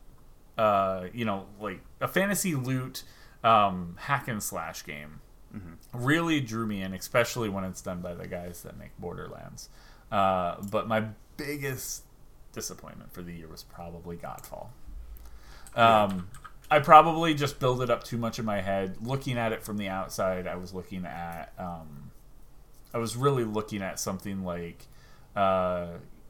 [0.58, 3.04] uh, you know, like a fantasy loot
[3.44, 5.20] um, hack and slash game,
[5.94, 9.70] really drew me in, especially when it's done by the guys that make Borderlands.
[10.12, 11.06] Uh, but my
[11.38, 12.04] biggest
[12.54, 14.68] disappointment for the year was probably Godfall.
[15.76, 16.28] Um,
[16.72, 18.98] I probably just built it up too much in my head.
[19.02, 22.12] Looking at it from the outside, I was looking at, um,
[22.94, 24.88] I was really looking at something like,
[25.36, 25.88] uh,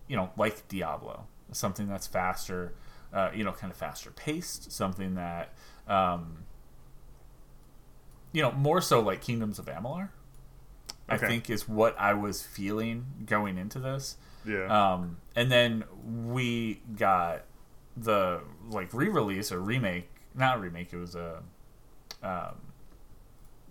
[0.07, 2.73] you know, like Diablo, something that's faster,
[3.13, 5.53] uh, you know, kind of faster paced, something that,
[5.87, 6.43] um,
[8.31, 10.09] you know, more so like Kingdoms of Amalur.
[11.11, 14.17] I think is what I was feeling going into this.
[14.45, 14.67] Yeah.
[14.67, 17.45] Um, and then we got
[17.97, 20.93] the like re-release or remake, not remake.
[20.93, 21.41] It was a.
[22.21, 22.55] Um,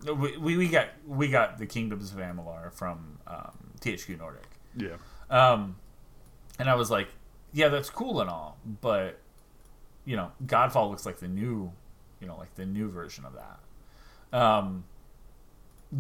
[0.05, 4.97] we, we we got we got the Kingdoms of Amalur from um, THQ Nordic, yeah.
[5.29, 5.77] um,
[6.59, 7.09] and I was like,
[7.53, 9.18] yeah, that's cool and all, but
[10.05, 11.73] you know, Godfall looks like the new,
[12.21, 13.59] you know, like the new version of that.
[14.33, 14.85] Um,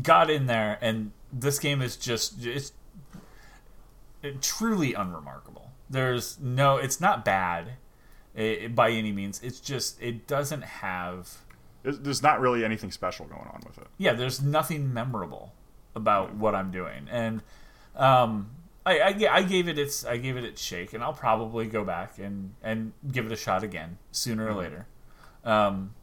[0.02, 2.72] got in there, and this game is just it's
[4.22, 5.70] it, truly unremarkable.
[5.90, 7.72] There's no, it's not bad
[8.36, 9.40] eh, by any means.
[9.42, 11.38] It's just it doesn't have
[11.82, 13.86] There's- There's not really anything special going on with it.
[13.96, 15.54] yeah, there's nothing memorable
[15.94, 17.42] about what I'm doing, and
[17.96, 18.50] um,
[18.84, 21.84] I, I, I gave it its I gave it its shake, and I'll probably go
[21.84, 24.86] back and and give it a shot again sooner or later.
[25.44, 25.94] Um,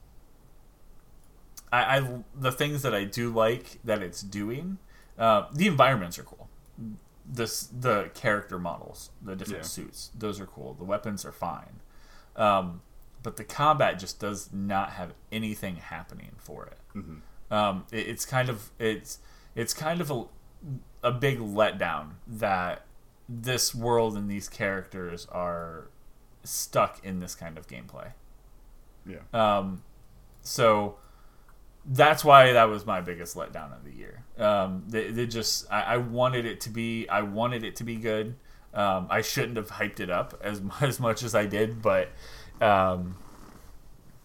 [1.75, 4.77] I, I the things that I do like that it's doing,
[5.17, 6.47] uh, the environments are cool.
[7.25, 9.67] This the character models, the different Yeah.
[9.67, 10.73] suits, those are cool.
[10.75, 11.81] The weapons are fine.
[12.35, 12.81] Um,
[13.23, 16.77] but the combat just does not have anything happening for it.
[17.51, 19.19] Um, it, it's kind of it's
[19.55, 20.25] it's kind of a
[21.03, 22.85] a big letdown that
[23.27, 25.87] this world and these characters are
[26.43, 28.11] stuck in this kind of gameplay.
[29.05, 29.19] Yeah.
[29.33, 29.83] Um,
[30.41, 30.97] so
[31.87, 34.23] that's why that was my biggest letdown of the year.
[34.37, 37.95] Um, they, they just I, I wanted it to be I wanted it to be
[37.95, 38.35] good.
[38.73, 42.09] Um, I shouldn't have hyped it up as as much as I did, but
[42.61, 43.17] um,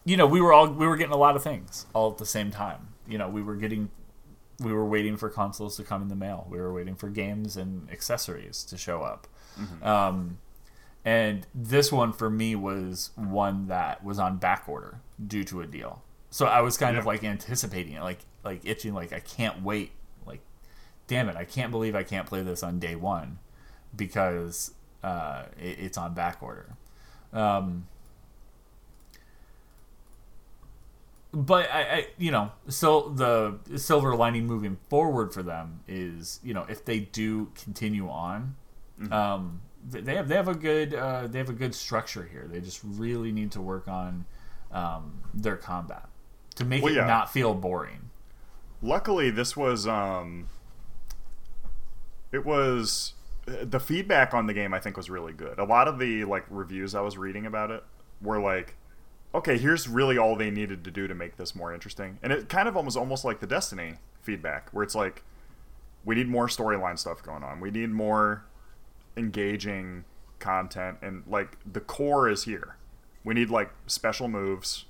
[0.05, 2.27] you know we were all we were getting a lot of things all at the
[2.27, 2.89] same time.
[3.07, 3.91] You know we were getting
[4.59, 6.47] we were waiting for consoles to come in the mail.
[6.51, 9.27] We were waiting for games and accessories to show up.
[9.83, 10.39] Um,
[11.05, 15.67] and this one for me was one that was on back order due to a
[15.67, 16.03] deal.
[16.31, 19.91] So I was kind of like anticipating it, like like itching, like I can't wait.
[20.25, 20.41] Like,
[21.09, 23.39] damn it, I can't believe I can't play this on day one
[23.95, 26.77] because uh, it, it's on back order.
[27.33, 27.89] Um,
[31.33, 36.55] but I, I, you know, so the silver lining moving forward for them is, you
[36.55, 38.57] know, if they do continue on,
[39.11, 42.47] um, they have they have a good uh, they have a good structure here.
[42.51, 44.27] They just really need to work on
[44.73, 46.09] um, their combat
[46.57, 47.07] to make Well, it yeah.
[47.07, 48.11] not feel boring.
[48.83, 50.49] Luckily, this was um,
[52.33, 53.15] it was
[53.47, 54.73] the feedback on the game.
[54.73, 55.59] I think was really good.
[55.59, 57.85] A lot of the like reviews I was reading about it
[58.23, 58.75] were like,
[59.35, 62.49] okay, here's really all they needed to do to make this more interesting, and it
[62.49, 65.23] kind of almost almost like the Destiny feedback, where it's like,
[66.05, 67.61] we need more storyline stuff going on.
[67.61, 68.45] We need more
[69.17, 70.05] engaging
[70.39, 72.77] content, and like the core is here.
[73.25, 74.87] We need like special moves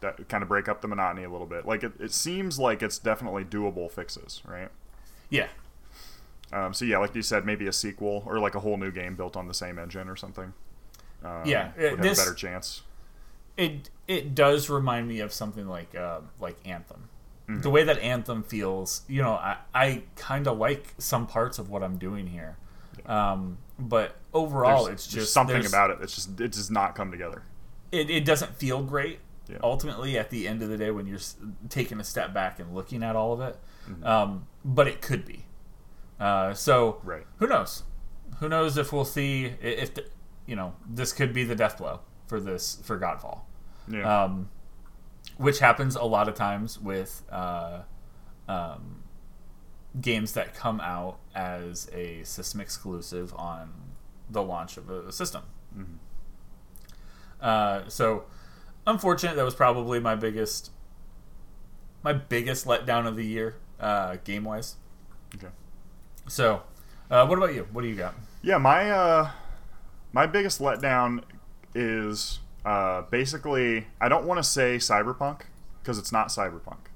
[0.00, 1.66] that kind of break up the monotony a little bit.
[1.66, 4.68] Like it, it seems like it's definitely doable fixes, right?
[5.28, 5.48] Yeah,
[6.52, 9.14] Um, so yeah, like you said, maybe a sequel or like a whole new game
[9.14, 10.52] built on the same engine or something.
[11.24, 12.82] Um, Yeah, uh, would have this- a better chance.
[13.56, 17.08] it it does remind me of something like uh, like Anthem.
[17.48, 21.68] The way that Anthem feels, you know, I, I kind of like some parts of
[21.68, 22.56] what I'm doing here,
[23.06, 25.98] um, but overall, There's- it's just something about it.
[26.00, 27.42] It's just it does not come together.
[27.90, 29.18] it, it doesn't feel great
[29.50, 29.58] Yeah.
[29.62, 31.18] ultimately at the end of the day when you're
[31.68, 33.56] taking a step back and looking at all of it
[33.88, 34.04] Mm-hmm.
[34.06, 35.46] um, but it could be
[36.20, 37.26] uh, so Right.
[37.38, 37.82] who knows
[38.38, 40.04] who knows if we'll see if the,
[40.46, 43.40] you know this could be the death blow for this for godfall
[43.88, 44.24] Yeah.
[44.24, 44.50] um,
[45.38, 47.80] which happens a lot of times with uh,
[48.48, 49.02] um,
[50.00, 53.72] games that come out as a system exclusive on
[54.28, 55.42] the launch of a, system.
[57.40, 58.24] Uh, so,
[58.90, 59.36] unfortunate.
[59.36, 60.70] That was probably my biggest,
[62.02, 64.76] my biggest letdown of the year, uh, game wise.
[65.34, 65.48] okay.
[66.28, 66.62] So,
[67.10, 67.66] Uh, what about you?
[67.72, 68.14] What do you got?
[68.40, 69.30] Yeah, my uh,
[70.12, 71.22] my biggest letdown
[71.74, 75.40] is uh, basically I don't want to say cyberpunk
[75.82, 76.86] because it's not cyberpunk,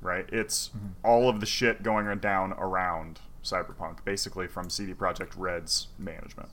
[0.00, 0.26] right?
[0.30, 0.90] It's mm-hmm.
[1.02, 6.50] all of the shit going down around cyberpunk, basically from CD Projekt Red's management.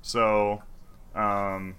[0.00, 0.62] So,
[1.14, 1.74] um,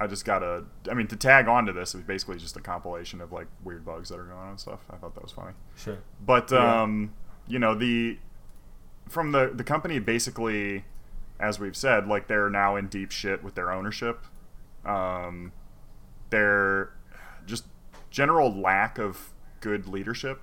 [0.00, 0.64] I just got a.
[0.90, 3.84] I mean, to tag onto this, it was basically just a compilation of like weird
[3.84, 4.80] bugs that are going on and stuff.
[4.90, 5.52] I thought that was funny.
[5.76, 5.98] Sure.
[6.24, 7.14] But um,
[7.46, 8.18] you know the
[9.08, 10.84] from the the company basically,
[11.40, 14.24] as we've said, like they're now in deep shit with their ownership.
[14.84, 15.52] Um,
[16.30, 16.92] their
[17.46, 17.64] just
[18.10, 20.40] general lack of good leadership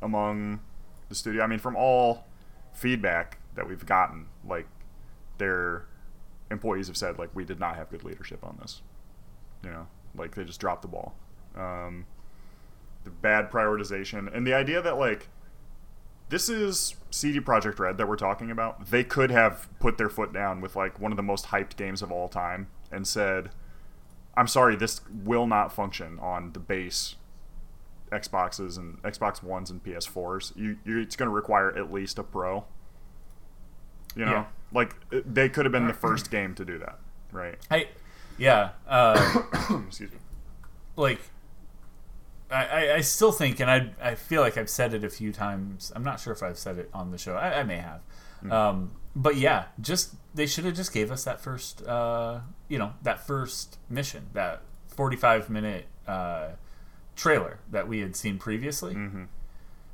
[0.00, 0.60] among
[1.08, 1.42] the studio.
[1.42, 2.26] I mean, from all
[2.72, 4.66] feedback that we've gotten, like
[5.38, 5.86] their
[6.50, 8.82] employees have said, like we did not have good leadership on this.
[9.64, 11.14] You know, like they just dropped the ball.
[11.56, 12.06] Um,
[13.04, 15.28] the bad prioritization and the idea that like
[16.28, 18.86] this is CD Projekt Red that we're talking about.
[18.86, 22.02] They could have put their foot down with like one of the most hyped games
[22.02, 23.50] of all time and said,
[24.36, 27.14] "I'm sorry, this will not function on the base
[28.10, 30.56] Xboxes and Xbox Ones and PS4s.
[30.56, 32.64] You, it's going to require at least a Pro.
[34.14, 34.44] You know, yeah.
[34.72, 36.98] Like they could have been the first game to do that,
[37.32, 37.58] right?
[37.70, 37.88] I,
[38.38, 38.70] yeah.
[38.86, 39.42] Uh,
[39.86, 40.18] Excuse me.
[40.96, 41.20] Like,
[42.50, 45.92] I, I still think, and I, I feel like I've said it a few times.
[45.94, 47.34] I'm not sure if I've said it on the show.
[47.34, 48.00] I, I may have.
[48.38, 48.52] Mm-hmm.
[48.52, 52.92] Um, but yeah, just they should have just gave us that first, uh, you know,
[53.02, 56.50] that first mission, that 45 minute uh,
[57.16, 58.94] trailer that we had seen previously.
[58.94, 59.24] Mm-hmm.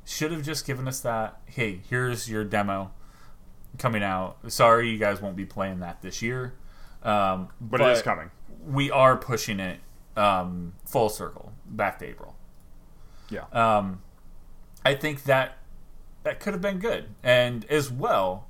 [0.05, 1.41] Should have just given us that.
[1.47, 2.91] Hey, here's your demo
[3.79, 4.39] coming out.
[4.51, 6.55] Sorry, you guys won't be playing that this year,
[7.03, 8.31] um, but, but, it is coming.
[8.67, 9.81] We are pushing it
[10.17, 12.37] um, full circle back to April.
[13.31, 13.45] Yeah.
[13.53, 14.03] Um,
[14.85, 15.59] I think that
[16.23, 18.47] that could have been good, and as well,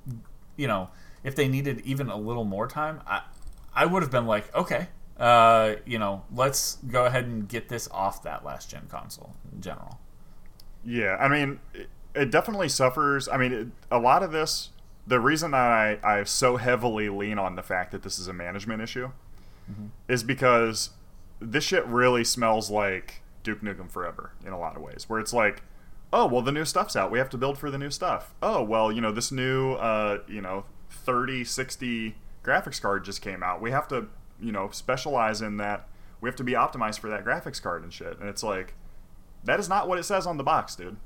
[0.57, 0.91] you know,
[1.25, 3.23] if they needed even a little more time, I
[3.75, 7.89] I would have been like, okay, uh, you know, let's go ahead and get this
[7.91, 9.99] off that last gen console in general.
[10.85, 13.29] Yeah, I mean, it, it definitely suffers.
[13.29, 14.71] I mean, it, a lot of this,
[15.07, 18.83] the reason I, I so heavily lean on the fact that this is a management
[18.83, 19.11] issue
[19.71, 19.87] mm-hmm.
[20.09, 20.91] is because
[21.41, 25.33] this shit really smells like Duke Nukem Forever in a lot of ways, where it's
[25.33, 25.63] like,
[26.13, 27.11] oh, well, the new stuff's out.
[27.11, 28.35] We have to build for the new stuff.
[28.43, 33.43] Oh, well, you know, this new, uh, you know, 30, 60 graphics card just came
[33.43, 33.61] out.
[33.61, 34.09] We have to
[34.43, 35.89] you know specialize in that
[36.21, 38.75] we have to be optimized for that graphics card and shit and it's like
[39.45, 40.97] that is not what it says on the box dude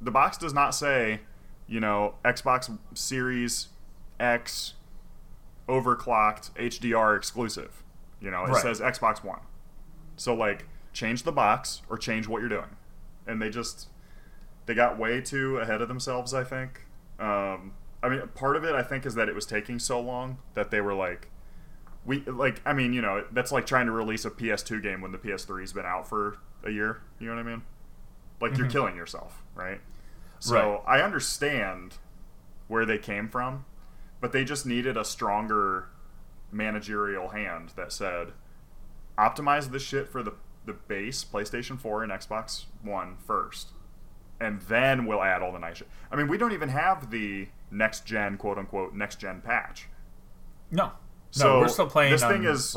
[0.00, 1.20] the box does not say
[1.66, 3.68] you know xbox series
[4.20, 4.74] x
[5.68, 7.82] overclocked hdr exclusive
[8.20, 8.62] you know it right.
[8.62, 9.40] says xbox one
[10.16, 12.76] so like change the box or change what you're doing
[13.26, 13.88] and they just
[14.66, 16.86] they got way too ahead of themselves i think
[17.18, 20.38] um, i mean part of it i think is that it was taking so long
[20.54, 21.28] that they were like
[22.06, 25.12] we like I mean, you know, that's like trying to release a PS2 game when
[25.12, 27.02] the PS3's been out for a year.
[27.18, 27.62] You know what I mean?
[28.40, 28.62] Like mm-hmm.
[28.62, 29.80] you're killing yourself, right?
[30.46, 31.00] So right.
[31.00, 31.94] I understand
[32.68, 33.64] where they came from,
[34.20, 35.88] but they just needed a stronger
[36.52, 38.32] managerial hand that said,
[39.18, 43.70] optimize this shit for the the base PlayStation 4 and Xbox One first,
[44.40, 45.88] and then we'll add all the nice shit.
[46.10, 49.88] I mean, we don't even have the next gen, quote unquote, next gen patch.
[50.70, 50.92] No,
[51.30, 52.12] so no, we're still playing.
[52.12, 52.76] This thing is,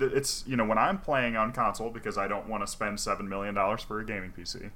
[0.00, 3.28] it's you know when I'm playing on console because I don't want to spend seven
[3.28, 4.70] million dollars for a gaming PC.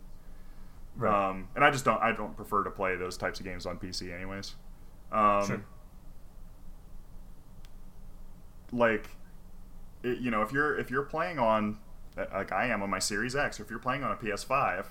[0.99, 1.31] Right.
[1.31, 2.03] Um, and I just don't.
[2.03, 4.57] I don't prefer to play those types of games on PC, anyways.
[5.13, 5.65] Um, sure.
[8.73, 9.09] Like,
[10.03, 11.79] it, you know, if you're if you're playing on
[12.17, 14.87] like I am on my Series X, or if you're playing on a PS5,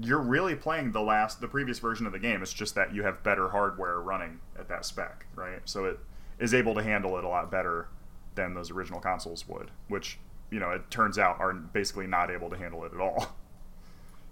[0.00, 2.42] you're really playing the last, the previous version of the game.
[2.42, 5.60] It's just that you have better hardware running at that spec, right?
[5.64, 6.00] So it
[6.38, 7.88] is able to handle it a lot better
[8.34, 10.18] than those original consoles would, which
[10.50, 13.36] you know it turns out are basically not able to handle it at all.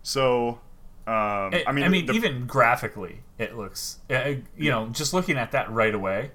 [0.07, 0.61] So,
[1.09, 5.13] um, it, I mean, I mean, the, even graphically, it looks uh, you know just
[5.13, 6.31] looking at that right away,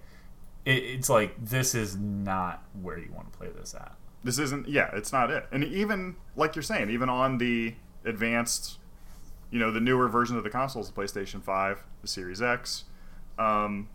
[0.66, 3.96] it, it's like this is not where you want to play this at.
[4.26, 5.46] This isn't, yeah, it's not it.
[5.54, 8.78] And even like you're saying, even on the advanced,
[9.52, 12.84] you know, the newer version of the consoles, the PlayStation Five, the Series X.
[13.40, 13.88] Um,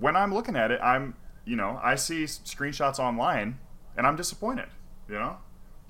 [0.00, 1.14] when I'm looking at it, I'm
[1.44, 3.58] you know I see screenshots online
[3.98, 4.68] and I'm disappointed.
[5.10, 5.36] You know,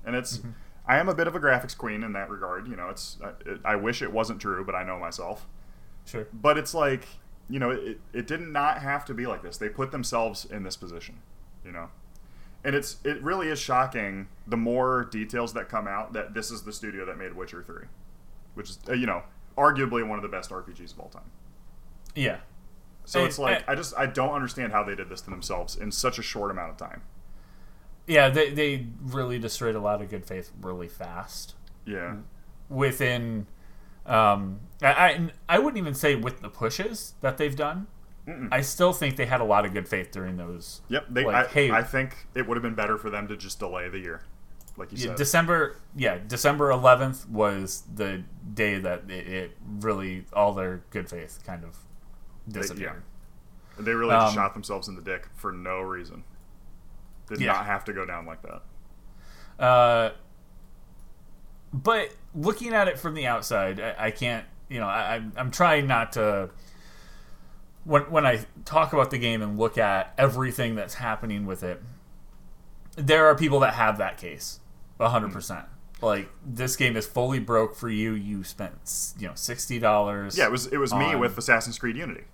[0.05, 0.49] and it's mm-hmm.
[0.89, 2.67] I am a bit of a graphics queen in that regard.
[2.67, 5.47] You know, it's it, I wish it wasn't true, but I know myself.
[6.05, 6.27] Sure.
[6.33, 7.07] But it's like
[7.47, 9.57] you know it it did not have to be like this.
[9.57, 11.19] They put themselves in this position.
[11.63, 11.89] You know.
[12.63, 16.63] And it's it really is shocking the more details that come out that this is
[16.63, 17.83] the studio that made Witcher 3,
[18.55, 19.23] which is uh, you know
[19.57, 21.29] arguably one of the best RPGs of all time.
[22.15, 22.37] Yeah.
[23.05, 25.29] So And- it's like and- I just I don't understand how they did this to
[25.29, 27.03] themselves in such a short amount of time.
[28.09, 31.55] Yeah, they they really destroyed a lot of good faith really fast.
[31.85, 32.15] Yeah.
[32.67, 33.47] Within
[34.05, 37.87] um I I, I wouldn't even say with the pushes that they've done.
[38.51, 40.81] I still think they had a lot of good faith during those.
[40.89, 41.05] Yep.
[41.09, 43.57] They Like, I, hey- I think it would have been better for them to just
[43.57, 44.21] delay the year.
[44.77, 45.15] Like you Yeah, said.
[45.17, 48.21] December, yeah, December 11th was the
[48.53, 51.75] day that it, it really all their good faith kind of
[52.47, 53.01] disappeared.
[53.79, 56.23] they really just um, shot themselves in the dick for no reason.
[57.29, 57.53] Did Yeah.
[57.53, 59.63] not have to go down like that.
[59.63, 60.11] Uh,
[61.73, 64.45] but looking at it from the outside, I, I can't.
[64.69, 66.49] You know, I, I'm- trying not to.
[67.85, 71.81] When when I talk about the game and look at everything that's happening with it,
[72.95, 74.59] there are people that have that case,
[74.99, 75.65] hundred percent.
[76.01, 78.13] Like this game is fully broke for you.
[78.13, 78.73] You spent
[79.17, 80.37] you know sixty dollars.
[80.37, 82.25] Yeah, it was it was me with Assassin's Creed Unity.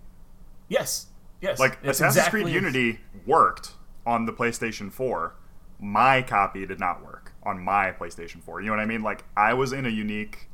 [0.67, 1.07] Yes.
[1.41, 1.59] Yes.
[1.59, 3.73] Like Assassin's exactly- Creed Unity worked
[4.05, 5.35] on the PlayStation 4.
[5.79, 8.61] My copy did not work on my PlayStation 4.
[8.61, 9.03] You know what I mean?
[9.03, 10.49] Like I was in a unique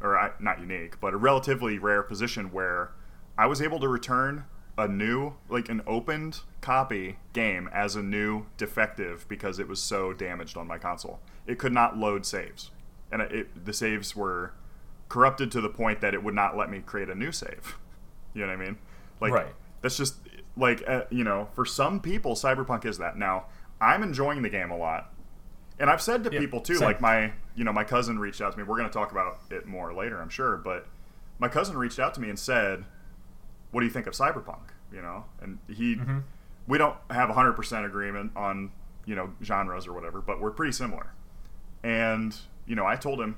[0.00, 2.92] or I, not unique, but a relatively rare position where
[3.38, 4.44] I was able to return
[4.78, 10.12] a new like an opened copy game as a new defective because it was so
[10.12, 11.20] damaged on my console.
[11.46, 12.70] It could not load saves.
[13.10, 14.54] And it, it, the saves were
[15.10, 17.76] corrupted to the point that it would not let me create a new save.
[18.34, 18.78] You know what I mean?
[19.20, 19.54] Like Right.
[19.82, 20.14] that's just
[20.56, 23.16] like uh, you know, for some people, Cyberpunk is that.
[23.16, 23.46] Now,
[23.80, 25.12] I'm enjoying the game a lot,
[25.78, 26.86] and I've said to Yeah, people too, same.
[26.86, 28.64] like my you know my cousin reached out to me.
[28.64, 30.86] We're going to talk about it more later, I'm sure, but
[31.38, 32.84] my cousin reached out to me and said,
[33.70, 36.18] "What do you think of Cyberpunk?" You know, and he Mm-hmm.
[36.66, 38.70] we don't have 100% agreement on
[39.06, 41.12] you know genres or whatever, but we're pretty similar.
[41.82, 42.36] And
[42.66, 43.36] you know, I told him,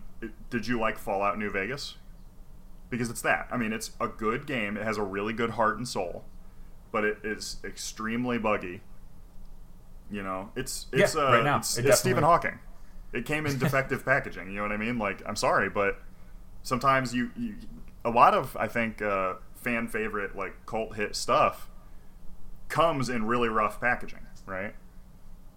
[0.50, 1.94] "Did you like Fallout New Vegas?"
[2.90, 3.48] Because it's that.
[3.50, 4.76] I mean, it's a good game.
[4.76, 6.24] It has a really good heart and soul,
[6.94, 8.82] but it is extremely buggy.
[10.10, 12.58] You know, it's it's Yeah, uh, right now, it's, it it's Stephen Hawking.
[13.12, 14.48] It came in defective packaging.
[14.50, 14.98] You know what I mean?
[14.98, 16.02] Like, I'm sorry, but
[16.62, 17.56] sometimes you, you
[18.04, 21.70] a lot of I think uh, fan favorite like cult hit stuff
[22.68, 24.74] comes in really rough packaging, right?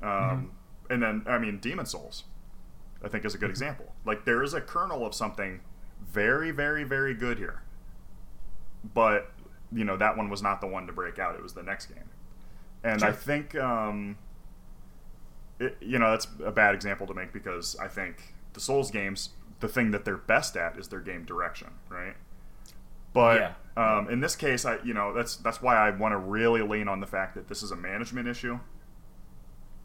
[0.01, 0.45] Um, Mm-hmm.
[0.89, 2.25] And then I mean, Demon's Souls,
[3.03, 3.51] I think is a good Mm-hmm.
[3.51, 3.93] example.
[4.05, 5.61] Like there is a kernel of something
[6.01, 7.63] very, very, very good here,
[8.93, 9.31] but
[9.72, 11.36] you know that one was not the one to break out.
[11.36, 12.09] It was the next game,
[12.84, 14.18] and I think um,
[15.59, 19.30] it, you know that's a bad example to make because I think the Souls games,
[19.59, 22.15] the thing that they're best at is their game direction, right?
[23.13, 23.39] But
[23.76, 23.97] Yeah.
[23.97, 26.88] um, in this case, I you know that's that's why I want to really lean
[26.88, 28.59] on the fact that this is a management issue.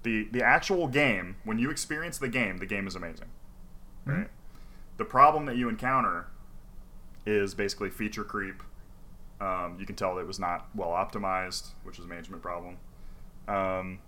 [0.03, 3.29] The the actual game, when you experience the game, the game is amazing,
[4.05, 4.29] right?
[4.97, 6.27] The problem that you encounter
[7.25, 8.63] is basically feature creep.
[9.43, 12.77] Um, you can tell it was not well optimized, which is a management problem.
[13.49, 13.99] Um,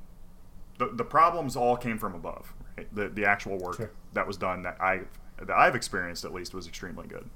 [0.79, 2.53] the, the problems all came from above.
[2.77, 2.95] Right?
[2.95, 3.91] The the actual work Sure.
[4.13, 5.01] that was done that I
[5.39, 7.29] that I've experienced at least was extremely good.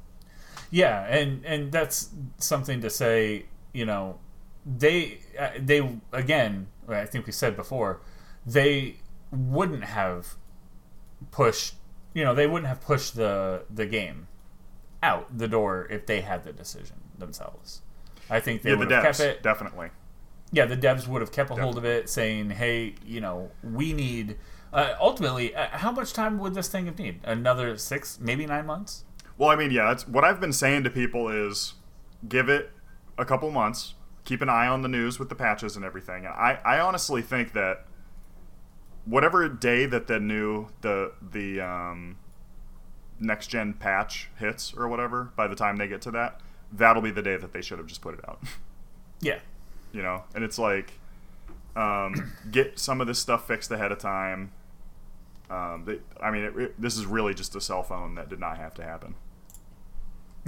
[0.71, 3.47] Yeah, and and that's something to say.
[3.73, 4.19] You know,
[4.65, 6.69] they uh, they again.
[6.89, 8.01] I think we said before,
[8.47, 8.97] they
[9.31, 10.37] wouldn't have
[11.31, 11.75] pushed.
[12.15, 14.29] You know, they wouldn't have pushed the the game
[15.03, 17.83] out the door if they had the decision themselves.
[18.31, 19.43] I think they Yeah, the would have devs kept it.
[19.43, 19.91] definitely.
[20.53, 23.93] yeah, the devs would have kept a hold of it, saying, "Hey, you know, we
[23.93, 24.37] need."
[24.73, 27.21] Uh, ultimately, uh, how much time would this thing have need?
[27.25, 29.05] Another six, maybe nine months?
[29.39, 31.75] Well, I mean, yeah, that's what I've been saying to people is
[32.29, 32.71] give it
[33.17, 36.27] a couple months, keep an eye on the news with the patches and everything.
[36.27, 37.87] And I, I honestly think that
[39.07, 42.19] whatever day that the new the the um,
[43.19, 46.41] next gen patch hits or whatever, by the time they get to that,
[46.73, 48.41] that'll be the day that they should have just put it out.
[49.21, 49.41] Yeah,
[49.91, 50.93] you know, and it's like
[51.75, 54.53] um, get some of this stuff fixed ahead of time.
[55.51, 58.39] Um, they, I mean, it, it, this is really just a cell phone that did
[58.39, 59.17] not have to happen.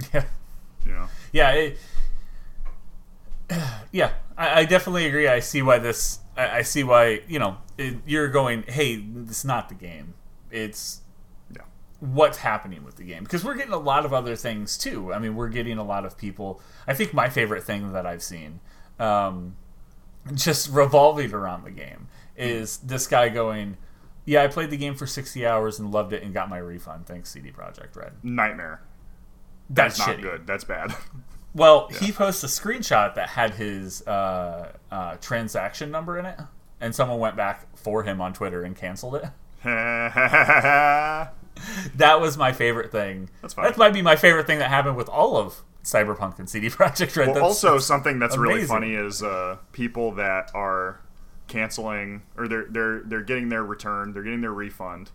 [0.13, 0.23] yeah.
[0.85, 1.07] You know.
[1.33, 1.77] Yeah, it,
[3.91, 5.27] yeah, I, I definitely agree.
[5.27, 6.19] I see why this.
[6.37, 8.63] I, I see why you know it, you're going.
[8.63, 10.13] Hey, it's not the game.
[10.49, 11.01] It's.
[12.01, 15.13] What's happening with the game because we're getting a lot of other things too.
[15.13, 16.59] I mean, we're getting a lot of people.
[16.87, 18.59] I think my favorite thing that I've seen,
[18.99, 19.55] um,
[20.33, 23.77] just revolving around the game, is this guy going.
[24.25, 27.05] Yeah, I played the game for 60 hours and loved it and got my refund.
[27.07, 28.13] Thanks, CD Projekt Red.
[28.23, 28.81] nightmare.
[29.69, 30.21] That's, That's not shitty.
[30.23, 30.47] good.
[30.47, 30.93] That's bad.
[31.53, 36.39] Well, he posted a screenshot that had his uh, uh, transaction number in it,
[36.79, 39.25] and someone went back for him on Twitter and canceled it.
[41.61, 43.29] yeah, That was my favorite thing.
[43.41, 43.65] That's fine.
[43.65, 47.15] That might be my favorite thing that happened with all of Cyberpunk and CD Projekt
[47.15, 47.27] Red.
[47.27, 51.01] Well, That's- also something that's really funny is uh, people that are
[51.47, 55.11] canceling or they're they're they're getting their return, they're getting their refund,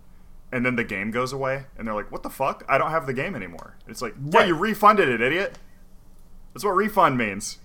[0.53, 2.65] and then the game goes away, and they're like, "What the fuck?
[2.69, 4.49] I don't have the game anymore." It's like, yeah, Right.
[4.49, 5.59] you refunded it, idiot.
[6.53, 7.59] That's what refund means.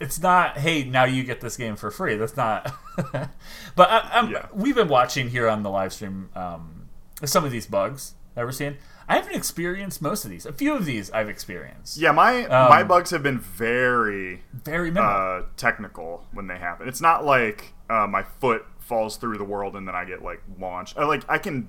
[0.00, 2.72] it's not hey now you get this game for free that's not
[3.12, 4.46] but I, I'm, Yeah.
[4.52, 6.77] we've been watching here on the live stream um,
[7.24, 8.76] some of these bugs that we're seeing
[9.08, 12.68] i haven't experienced most of these a few of these i've experienced Yeah, my Um,
[12.68, 16.88] my bugs have been very very uh, technical when they happen.
[16.88, 20.42] It's not like uh, my foot falls through the world and then I get like
[20.58, 20.96] launched.
[20.98, 21.68] I, like I can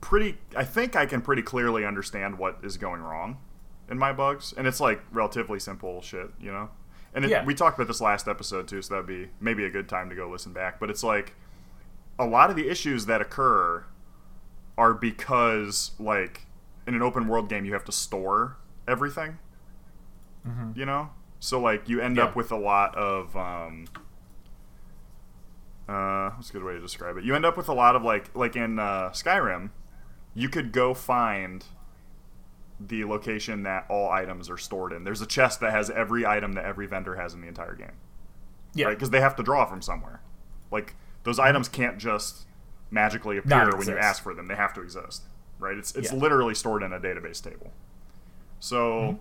[0.00, 3.38] pretty, I think I can pretty clearly understand what is going wrong
[3.90, 6.68] in my bugs, and it's like relatively simple shit, you know.
[7.14, 7.44] And it, Yeah.
[7.44, 10.14] we talked about this last episode too, so that'd be maybe a good time to
[10.16, 10.78] go listen back.
[10.78, 11.34] But it's like
[12.18, 13.84] a lot of the issues that occur
[14.80, 16.46] are because like
[16.86, 18.56] in an open world game you have to store
[18.88, 19.38] everything
[20.74, 21.10] you know?
[21.38, 22.24] So like you end Yeah.
[22.24, 23.86] up with a lot of um
[25.88, 27.24] uh what's a good way to describe it?
[27.24, 29.70] You end up with a lot of like like in uh skyrim
[30.34, 31.64] you could go find
[32.78, 35.04] the location that all items are stored in.
[35.04, 37.92] There's a chest that has every item that every vendor has in the entire game.
[38.74, 38.86] Yeah.
[38.86, 38.96] Right?
[38.96, 40.22] Because they have to draw from somewhere.
[40.70, 42.46] Like those items can't just
[42.90, 44.46] magically appear when you ask for them.
[44.48, 45.22] They have to exist
[45.58, 45.76] right?
[45.76, 46.18] It's it's Yeah.
[46.18, 47.70] literally stored in a database table.
[48.60, 49.18] So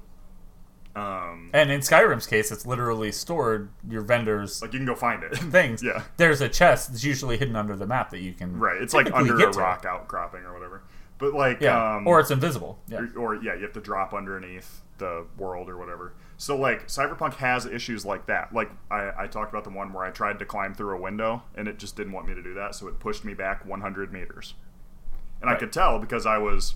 [0.95, 1.01] Mm-hmm.
[1.01, 5.21] um and in skyrim's case it's literally stored your vendors like you can go find
[5.23, 5.35] it.
[5.51, 5.83] things.
[5.83, 6.03] Yeah.
[6.17, 8.81] There's a chest that's usually hidden under the map that you can right.
[8.81, 10.81] It's like under a rock outcropping or whatever.
[11.17, 11.95] But like yeah.
[11.97, 12.79] Um or it's invisible.
[12.87, 13.05] Yeah.
[13.15, 17.35] or, or, yeah you have to drop underneath the world or whatever so like cyberpunk
[17.35, 18.53] has issues like that.
[18.53, 21.43] Like I, I talked about the one where i tried to climb through a window
[21.53, 24.13] and it just didn't want me to do that so it pushed me back 100
[24.13, 24.53] meters.
[25.41, 26.75] And i could tell because i was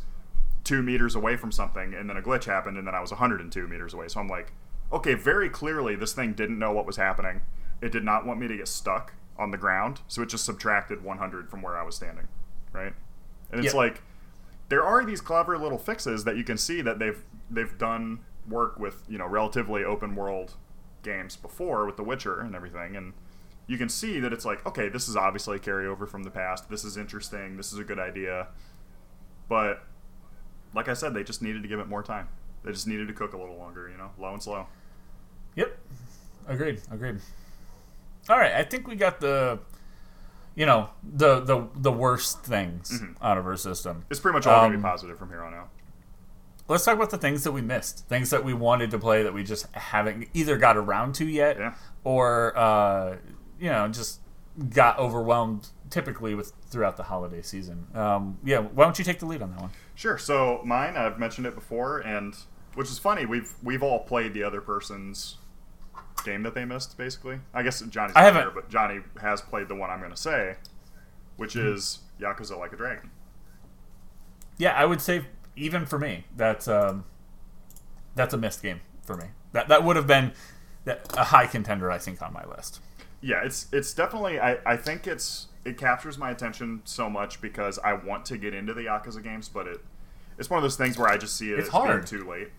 [0.66, 3.68] two meters away from something and then a glitch happened and then i was 102
[3.68, 4.10] meters away.
[4.10, 4.52] So i'm like
[4.92, 7.42] okay very clearly this thing didn't know what was happening.
[7.82, 11.04] It did not want me to get stuck on the ground so it just subtracted
[11.04, 12.28] 100 from where i was standing
[12.74, 12.94] right?
[13.52, 13.76] And it's Yep.
[13.76, 14.02] like
[14.70, 18.80] there are these clever little fixes that you can see that they've they've done work
[18.80, 20.54] with you know relatively open world
[21.04, 23.14] games before with The Witcher and everything, and
[23.68, 26.70] you can see that it's like okay, this is obviously a carryover from the past.
[26.70, 27.58] This is interesting.
[27.58, 28.48] This is a good idea,
[29.50, 29.84] but
[30.74, 32.28] like I said, they just needed to give it more time.
[32.64, 34.68] They just needed to cook a little longer, you know, low and slow.
[35.56, 35.78] Yep.
[36.48, 36.82] Agreed.
[36.92, 37.20] Agreed.
[38.30, 38.54] All right.
[38.54, 39.60] I think we got the,
[40.56, 43.24] you know, the the the worst things Mm-hmm.
[43.24, 44.06] out of our system.
[44.10, 45.70] It's pretty much all gonna Um, be positive from here on out.
[46.68, 49.34] Let's talk about the things that we missed, things that we wanted to play that
[49.34, 51.74] we just haven't either got around to yet, Yeah.
[52.04, 53.18] or uh,
[53.60, 54.20] you know, just
[54.70, 55.70] got overwhelmed.
[55.90, 57.86] Typically, with throughout the holiday season.
[57.94, 58.58] Um, yeah.
[58.58, 59.70] Why don't you take the lead on that one?
[59.94, 60.18] Sure.
[60.18, 62.36] So mine, I've mentioned it before, and
[62.74, 63.28] which is funny.
[63.28, 65.36] We've we've all played the other person's
[66.26, 66.98] game that they missed.
[66.98, 70.00] Basically, I guess Johnny's I not haven't- here, but Johnny has played the one I'm
[70.00, 70.56] going to say,
[71.38, 71.68] which Hmm.
[71.74, 73.12] is Yakuza Like a Dragon.
[74.58, 75.26] Yeah, I would say
[75.56, 77.06] even for me, that's um,
[78.16, 79.26] that's a missed game for me.
[79.52, 80.34] That that would have been
[80.88, 82.80] a high contender, I think, on my list.
[83.22, 84.40] Yeah, it's it's definitely.
[84.40, 88.54] I I think it's it captures my attention so much because I want to get
[88.54, 89.80] into the Yakuza games, but it
[90.38, 92.08] it's one of those things where I just see it It's as being hard.
[92.08, 92.50] too late.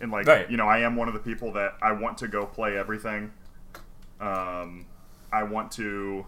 [0.00, 0.48] And like Right.
[0.50, 3.32] you know, I am one of the people that I want to go play everything.
[4.20, 4.86] Um,
[5.32, 6.26] I want to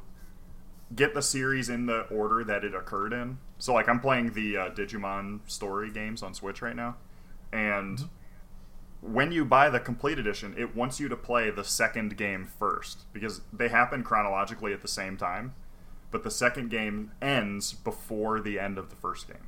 [0.94, 3.38] get the series in the order that it occurred in.
[3.58, 6.96] So like I'm playing the uh, Digimon story games on Switch right now,
[7.52, 8.08] and
[9.00, 13.04] when you buy the complete edition, it wants you to play the second game first
[13.12, 15.54] because they happen chronologically at the same time,
[16.10, 19.46] but the second game ends before the end of the first game.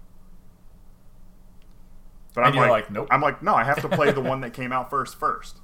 [2.35, 3.09] But And I'm like, like, nope.
[3.11, 5.59] I'm like, no, I have to play the one that came out first first.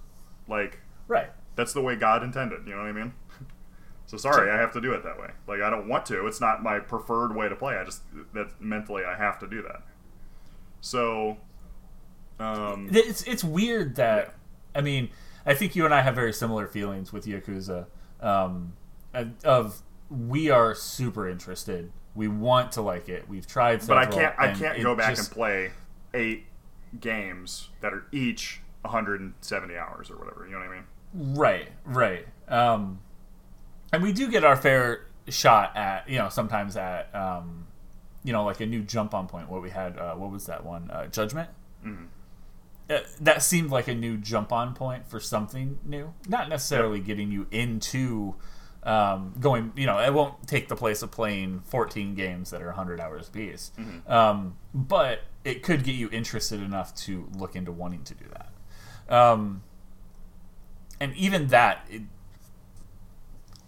[0.48, 1.30] Like Right.
[1.54, 2.66] that's the way God intended.
[2.66, 3.12] You know what I mean?
[4.12, 5.30] So sorry, I have to do it that way.
[5.48, 6.26] Like I don't want to.
[6.26, 7.76] It's not my preferred way to play.
[7.76, 8.02] I just
[8.34, 9.80] that mentally I have to do that.
[10.82, 11.38] So,
[12.38, 14.34] um, It's it's weird that
[14.74, 15.08] I mean
[15.46, 17.86] I think you and I have very similar feelings with Yakuza.
[18.20, 18.74] Um,
[19.44, 21.90] of we are super interested.
[22.14, 23.26] We want to like it.
[23.30, 24.38] We've tried, but I can't.
[24.38, 25.70] I can't go back just- and play
[26.12, 26.44] eight
[27.00, 30.44] games that are each 170 hours or whatever.
[30.44, 30.84] You know what I mean?
[31.34, 32.26] Right, right.
[32.48, 33.00] Um,
[33.92, 37.66] and we do get our fair shot at, you know, sometimes at, um,
[38.24, 39.48] you know, like a new jump on point.
[39.48, 40.90] What we had, uh, what was that one?
[40.90, 41.50] Uh, Judgment?
[41.84, 42.06] Mhm.
[42.90, 46.12] Uh, that seemed like a new jump on point for something new.
[46.28, 48.34] Not necessarily getting you into
[48.84, 52.66] um, going, you know, it won't take the place of playing 14 games that are
[52.66, 53.70] 100 hours apiece.
[54.08, 59.14] Um, but it could get you interested enough to look into wanting to do that.
[59.14, 59.62] Um,
[60.98, 62.02] and even that, it,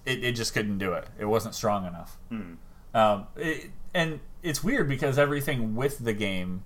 [0.06, 1.06] it, it just couldn't do it.
[1.18, 2.18] It wasn't strong enough.
[2.30, 2.56] Mm.
[2.94, 6.64] Um, it, and it's weird because everything with the game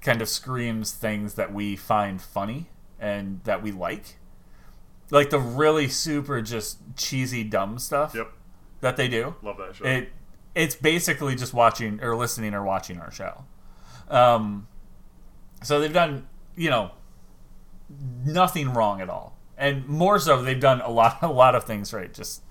[0.00, 2.68] kind of screams things that we find funny
[2.98, 4.18] and that we like.
[5.10, 8.32] Like the really super just cheesy dumb stuff Yep.
[8.80, 9.34] that they do.
[9.42, 9.84] Love that show.
[9.84, 10.10] It
[10.54, 13.44] it's basically just watching or listening or watching our show.
[14.08, 14.66] Um,
[15.62, 16.26] so they've done
[16.56, 16.90] you know
[18.24, 21.92] nothing wrong at all, and more so they've done a lot a lot of things
[21.92, 22.12] right.
[22.12, 22.42] Just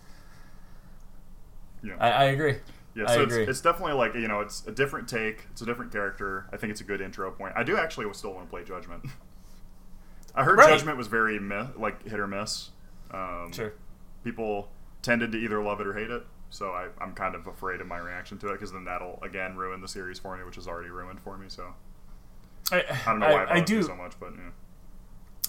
[1.84, 1.96] yeah.
[2.00, 2.58] I, I agree.
[2.94, 3.46] Yeah, so it's, agree.
[3.48, 5.48] it's definitely like you know, it's a different take.
[5.52, 6.46] It's a different character.
[6.52, 7.54] I think it's a good intro point.
[7.56, 9.06] I do actually still want to play Judgment.
[10.36, 10.70] I heard Right.
[10.70, 12.70] Judgment was very mi- like hit or miss.
[13.12, 13.74] Um, Sure.
[14.24, 14.70] People
[15.02, 17.88] tended to either love it or hate it, so I, I'm kind of afraid of
[17.88, 20.68] my reaction to it because then that'll again ruin the series for me, which is
[20.68, 21.48] already ruined for me.
[21.50, 21.74] So
[22.72, 23.82] I, I don't know why I, I, it do.
[23.84, 24.52] so much, but yeah.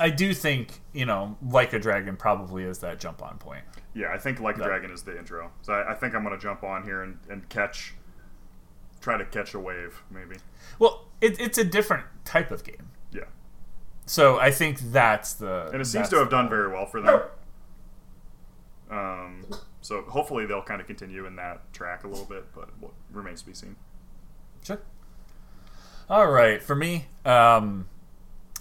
[0.00, 3.64] I do think you know, like a dragon probably is that jump on point.
[3.94, 5.50] Yeah, I think Like a Dragon is the intro.
[5.60, 7.92] So I, I think I'm gonna jump on here and, and catch,
[9.02, 10.36] try to catch a wave, maybe.
[10.78, 13.24] Well, it, it's a different type of game, Yeah,
[14.06, 15.68] so I think that's the.
[15.72, 17.20] and it seems to have done very well for them.
[18.90, 19.44] Um,
[19.80, 23.40] so hopefully they'll kind of continue in that track a little bit, but what remains
[23.42, 23.76] to be seen.
[24.62, 24.80] Sure.
[26.10, 27.88] All right, for me, um,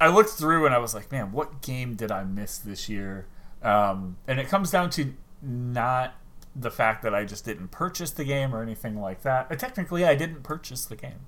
[0.01, 3.27] I looked through and I was like, man, what game did I miss this year?
[3.61, 6.15] Um, and it comes down to not
[6.55, 9.47] the fact that I just didn't purchase the game or anything like that.
[9.51, 11.27] Uh, technically, I didn't purchase the game,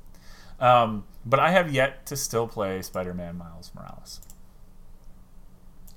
[0.60, 4.22] um, but I have yet to still play Spider-Man Miles Morales.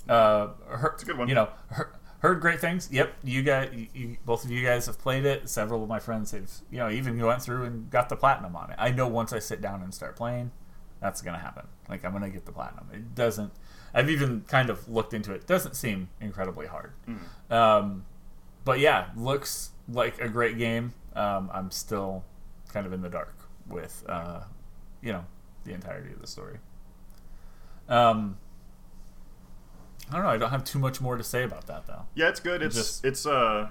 [0.06, 1.28] Uh, her, It's a good one.
[1.28, 2.90] You know, her, heard great things.
[2.92, 5.48] Yep, you guys, you, you, both of you guys have played it.
[5.48, 8.70] Several of my friends have, you know, even went through and got the platinum on
[8.70, 8.76] it.
[8.78, 10.50] I know once I sit down and start playing,
[11.00, 11.66] that's gonna happen.
[11.88, 12.88] Like I'm gonna get the platinum.
[12.92, 13.52] It doesn't.
[13.94, 15.46] I've even kind of looked into it.
[15.46, 16.92] Doesn't seem incredibly hard.
[17.08, 17.52] Mm.
[17.52, 18.04] Um,
[18.64, 20.92] but yeah, looks like a great game.
[21.14, 22.24] Um, I'm still
[22.68, 23.34] kind of in the dark
[23.68, 24.40] with, uh,
[25.00, 25.24] you know,
[25.64, 26.58] the entirety of the story.
[27.88, 28.36] Um,
[30.10, 30.28] I don't know.
[30.30, 32.02] I don't have too much more to say about that though.
[32.14, 32.62] Yeah, it's good.
[32.62, 33.70] It's Just- it's uh,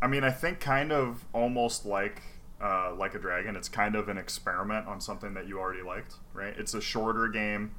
[0.00, 2.22] I mean, I think kind of almost like
[2.62, 3.56] uh, like a dragon.
[3.56, 6.54] It's kind of an experiment on something that you already liked, right?
[6.56, 7.72] It's a shorter game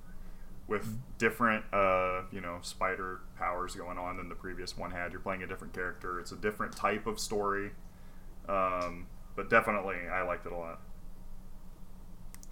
[0.67, 5.11] with different uh, you know spider powers going on than the previous one had.
[5.11, 6.19] You're playing a different character.
[6.19, 7.71] It's a different type of story,
[8.49, 10.79] um, but definitely I liked it a lot.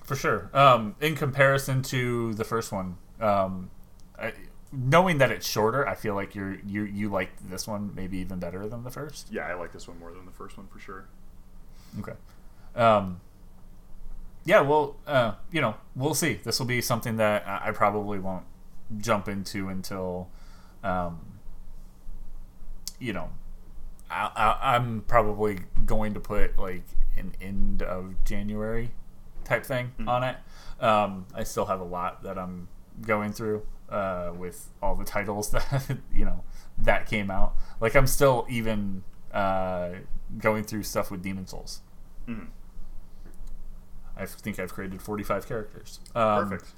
[0.03, 0.49] For sure.
[0.53, 3.69] Um, in comparison to the first one, um,
[4.17, 4.33] I,
[4.71, 8.39] knowing that it's shorter, I feel like you're you you like this one maybe even
[8.39, 9.27] better than the first.
[9.31, 11.07] Yeah, I like this one more than the first one for sure.
[11.99, 12.13] Okay.
[12.75, 13.19] Um,
[14.45, 16.39] yeah, well, uh, you know, we'll see.
[16.43, 18.45] This will be something that I probably won't
[18.97, 20.29] jump into until,
[20.83, 21.19] um,
[22.99, 23.29] you know,
[24.09, 26.83] I, I, I'm probably going to put like
[27.17, 28.91] an end of January
[29.43, 30.07] type thing Mhm.
[30.07, 30.37] on it.
[30.79, 32.67] Um, I still have a lot that I'm
[33.01, 36.43] going through uh, with all the titles that you know
[36.79, 37.55] that came out.
[37.79, 39.89] Like I'm still even uh,
[40.37, 41.81] going through stuff with Demon's Souls.
[42.27, 42.47] Mhm.
[44.17, 45.99] I think I've created 45 characters.
[46.13, 46.71] Um, Perfect.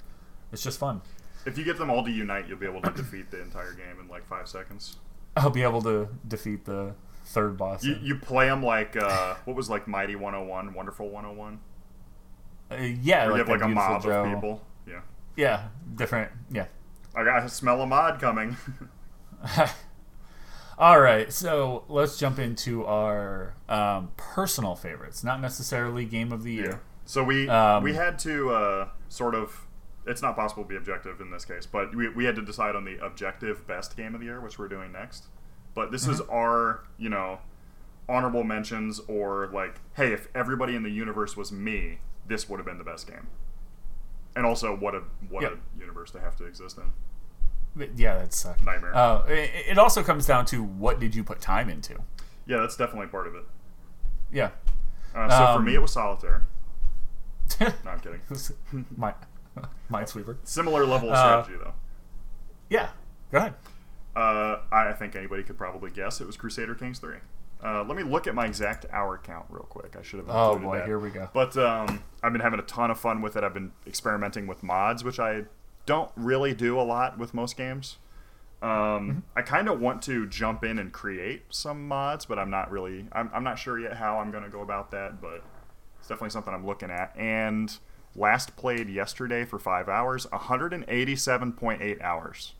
[0.52, 1.02] It's just fun.
[1.46, 4.00] If you get them all to unite, you'll be able to defeat the entire game
[4.00, 4.96] in like five seconds.
[5.36, 6.94] I'll be able to defeat the
[7.24, 7.84] third boss.
[7.84, 11.58] You, you play them like uh, what was like Mighty 101, Wonderful 101.
[12.70, 14.24] uh, yeah, like you have like a mob Joe.
[14.24, 14.62] of people.
[14.86, 15.00] Yeah.
[15.36, 16.30] Yeah, different.
[16.50, 16.66] Yeah.
[17.14, 18.56] I got smell a mod coming.
[20.78, 26.52] All right, so let's jump into our um, personal favorites, not necessarily game of the
[26.52, 26.80] year.
[27.04, 29.66] so we Um, we had to uh, sort of.
[30.06, 32.76] It's not possible to be objective in this case, but we, we had to decide
[32.76, 35.24] on the objective best game of the year, which we're doing next.
[35.74, 36.30] But this is Mm-hmm.
[36.34, 37.38] our, you know,
[38.06, 42.66] honorable mentions or like, hey, if everybody in the universe was me, this would have
[42.66, 43.28] been the best game.
[44.36, 45.50] And also, what a what Yeah.
[45.76, 46.92] a universe to have to exist in.
[47.96, 48.94] Yeah, that's uh, Nightmare.
[48.96, 51.94] Uh, it, it also comes down to what did you put time into?
[52.46, 53.44] yeah, that's definitely part of it.
[54.32, 54.50] Yeah.
[55.14, 56.44] Uh, so for Um, me, it was solitaire.
[57.60, 58.20] No, I'm kidding.
[58.96, 59.14] My,
[59.90, 60.36] Minesweeper.
[60.44, 61.74] Similar level of Uh, strategy, though.
[62.68, 62.88] Yeah.
[63.30, 63.54] Go ahead.
[64.16, 67.16] Uh, I think anybody could probably guess it was Crusader Kings 3.
[67.62, 69.96] Uh, let me look at my exact hour count real quick.
[69.98, 70.86] I should have Oh boy, that.
[70.86, 71.28] here we go.
[71.32, 73.44] But um, I've been having a ton of fun with it.
[73.44, 75.44] I've been experimenting with mods, which I
[75.86, 77.96] don't really do a lot with most games.
[78.62, 79.18] Um, Mm-hmm.
[79.36, 83.06] I kind of want to jump in and create some mods, but I'm not really.
[83.12, 85.20] I'm, I'm not sure yet how I'm going to go about that.
[85.20, 85.42] But
[85.98, 87.14] it's definitely something I'm looking at.
[87.16, 87.76] And
[88.16, 92.54] last played yesterday for five hours, 187.8 hours.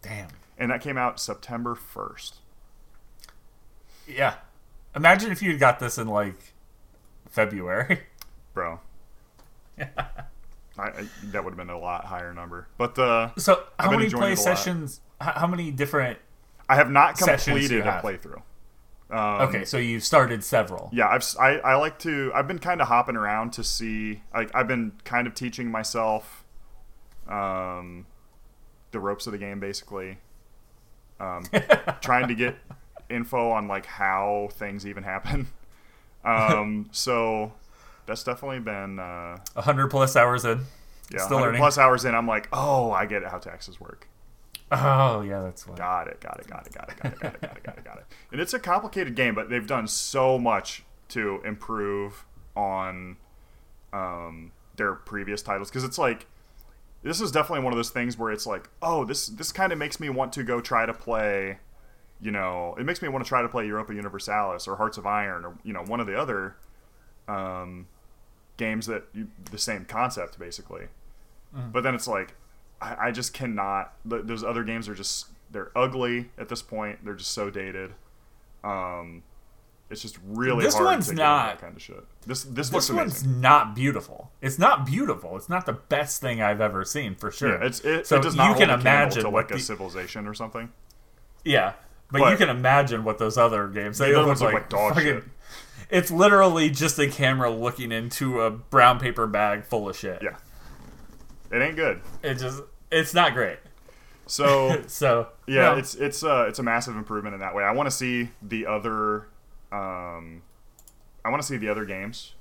[0.00, 0.28] Damn.
[0.58, 2.34] And that came out September 1st.
[4.06, 4.34] Yeah.
[4.94, 6.52] Imagine if you got this in like
[7.28, 8.00] February.
[8.54, 8.80] Bro.
[10.78, 12.68] I, I, that would have been a lot higher number.
[12.78, 14.58] But uh, So how many play it a lot.
[14.58, 15.00] sessions?
[15.20, 16.18] How, many different?
[16.68, 18.42] I have not completed a playthrough.
[19.10, 20.88] Um, Okay, so you've started several.
[20.92, 22.32] Yeah, I've I, I like to.
[22.34, 24.22] I've been kind of hopping around to see.
[24.34, 26.44] Like I've been kind of teaching myself,
[27.28, 28.06] um,
[28.90, 30.18] the ropes of the game, basically.
[31.20, 31.44] Um,
[32.00, 32.56] trying to get
[33.10, 35.48] info on like how things even happen.
[36.24, 37.52] Um, so
[38.06, 40.60] that's definitely been uh, A hundred plus hours in.
[41.10, 41.18] yeah.
[41.20, 41.60] Still 100 learning.
[41.60, 44.08] plus hours in, I'm like, oh, I get how taxes work.
[44.70, 45.76] Oh yeah, that's why.
[45.76, 47.78] Got it, got it, got it, got it, got it, got it, got it, got
[47.78, 48.04] it, got it.
[48.32, 52.24] And it's a complicated game, but they've done so much to improve
[52.56, 53.18] on
[53.92, 56.26] um, their previous titles because it's like
[57.02, 59.78] this is definitely one of those things where it's like, oh, this this kind of
[59.78, 61.58] makes me want to go try to play,
[62.22, 65.04] you know, it makes me want to try to play Europa Universalis or Hearts of
[65.04, 66.56] Iron or you know one of the other
[67.28, 67.86] um,
[68.64, 70.86] games that you, the same concept basically.
[71.72, 72.34] But then it's like,
[72.80, 73.84] I, I just cannot.
[74.08, 77.04] th- Those other games are just they're ugly at this point.
[77.04, 77.90] They're just so dated.
[78.64, 79.22] Um,
[79.90, 82.02] it's just really This hard one's to not- kind of shit.
[82.26, 83.40] This this, This one's amazing.
[83.42, 84.30] not beautiful.
[84.40, 85.36] It's not beautiful.
[85.36, 87.58] It's not the best thing I've ever seen for sure.
[87.58, 90.32] Yeah, it's it, so it does not you can imagine to like a civilization or
[90.32, 90.70] something.
[91.44, 91.74] Yeah,
[92.10, 93.98] but, But- you can imagine what those other games.
[93.98, 95.24] They The other look ones like, like dog fucking- shit.
[95.92, 100.22] It's literally just a camera looking into a brown paper bag full of shit.
[100.22, 100.38] Yeah,
[101.50, 102.00] it ain't good.
[102.22, 103.58] It just it's not great.
[104.26, 105.76] So So yeah, no.
[105.76, 107.62] it's it's uh it's a massive improvement in that way.
[107.62, 109.28] I want to see the other
[109.70, 110.40] um
[111.24, 112.36] I want to see the other games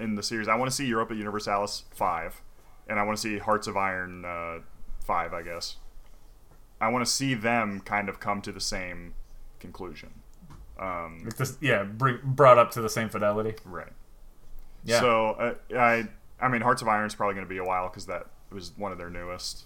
[0.00, 0.48] in the series.
[0.48, 2.42] I want to see Europa Universalis 5
[2.88, 4.58] and I want to see Hearts of Iron uh
[5.04, 5.76] 5, I guess.
[6.80, 9.14] I want to see them kind of come to the same
[9.60, 10.19] conclusion.
[10.80, 13.54] Um this- yeah, bring, brought up to the same fidelity.
[13.64, 13.92] right.
[14.84, 15.00] Yeah.
[15.00, 16.08] So uh, I
[16.40, 18.72] I mean Hearts of Iron is probably going to be a while cuz that was
[18.76, 19.64] one of their newest.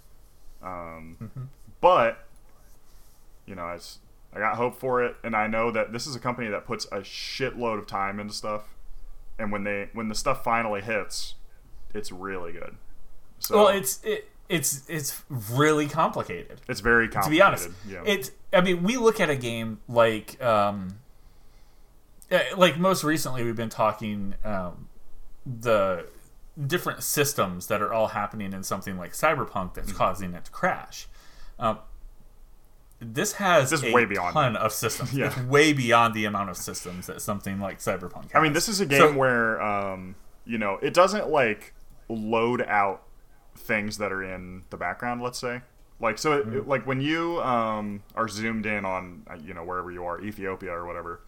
[0.62, 1.42] Um Mm-hmm.
[1.80, 2.26] but
[3.46, 3.98] you know, it's
[4.34, 6.86] I got hope for it, and I know that this is a company that puts
[6.86, 8.74] a shitload of time into stuff,
[9.38, 11.34] and when they when the stuff finally hits,
[11.92, 12.76] it's really good.
[13.38, 16.60] So well, it's it, it's it's really complicated.
[16.68, 18.02] it's very to be honest yeah.
[18.04, 20.98] it's i mean we look at a game like um
[22.56, 24.88] like most recently we've been talking um
[25.46, 26.06] the
[26.66, 29.96] different systems that are all happening in something like cyberpunk that's Mm-hmm.
[29.98, 31.06] causing it to crash
[31.58, 31.78] um
[33.00, 35.12] this has This is a way beyond ton of systems.
[35.16, 35.26] Yeah.
[35.26, 38.36] It's way beyond the amount of systems that something like Cyberpunk has.
[38.36, 40.14] I mean, this is a game So- where um,
[40.46, 41.74] you know it doesn't like
[42.08, 43.02] load out
[43.56, 45.20] things that are in the background.
[45.20, 45.60] Let's say,
[46.00, 49.64] like so, it, it- like when you um, are zoomed in on uh, you know
[49.64, 51.20] wherever you are, Ethiopia or whatever,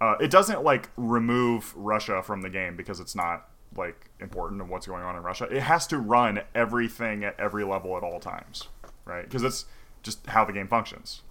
[0.00, 4.68] uh, it doesn't like remove Russia from the game because it's not like important of
[4.68, 5.44] what's going on in Russia.
[5.50, 8.68] It has to run everything at every level at all times,
[9.04, 9.24] right?
[9.24, 9.66] Because it's
[10.02, 11.22] just how the game functions.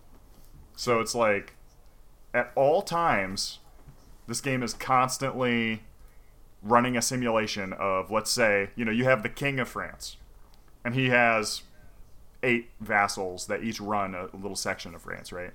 [0.76, 1.54] So it's like
[2.34, 3.60] at all times
[4.28, 5.84] this game is constantly
[6.62, 10.18] running a simulation of let's say you know you have the king of france
[10.84, 11.62] and he has
[12.44, 15.52] eight vassals that each run a little section of france right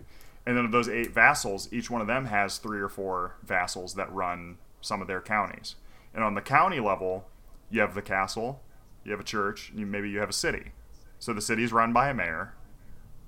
[0.47, 3.95] and then of those eight vassals each one of them has three or four vassals
[3.95, 5.77] that run some of their counties.
[6.15, 7.29] And on the county level
[7.71, 8.63] you have the castle
[9.05, 10.73] you have a church you, maybe you have a city.
[11.19, 12.55] So the city is run by a mayor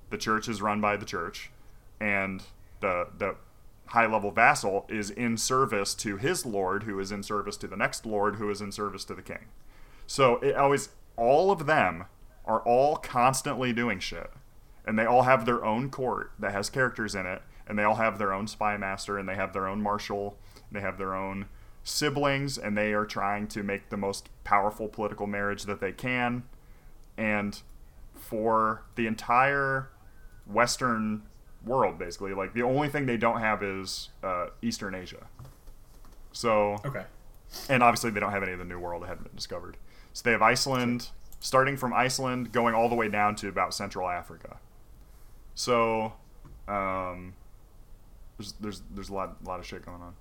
[0.09, 1.51] the church is run by the church
[1.99, 2.43] and
[2.81, 3.35] the the
[3.87, 7.77] high level vassal is in service to his lord who is in service to the
[7.77, 9.45] next lord who is in service to the king.
[10.07, 12.05] So it always all of them
[12.45, 14.31] are all constantly doing shit
[14.85, 17.95] and they all have their own court that has characters in it and they all
[17.95, 21.15] have their own spy master and they have their own marshal and they have their
[21.15, 21.47] own
[21.83, 26.43] siblings and they are trying to make the most powerful political marriage that they can.
[27.17, 27.59] And
[28.13, 29.89] for the entire
[30.45, 31.23] western
[31.65, 35.27] world basically like the only thing they don't have is uh, eastern asia.
[36.31, 37.05] So okay.
[37.69, 39.77] and obviously they don't have any of the new world that hadn't been discovered.
[40.13, 41.09] So they have iceland
[41.39, 44.57] starting from iceland going all the way down to about central africa
[45.55, 46.13] so
[46.67, 47.33] um,
[48.37, 50.13] there's there's there's a lot a lot of shit going on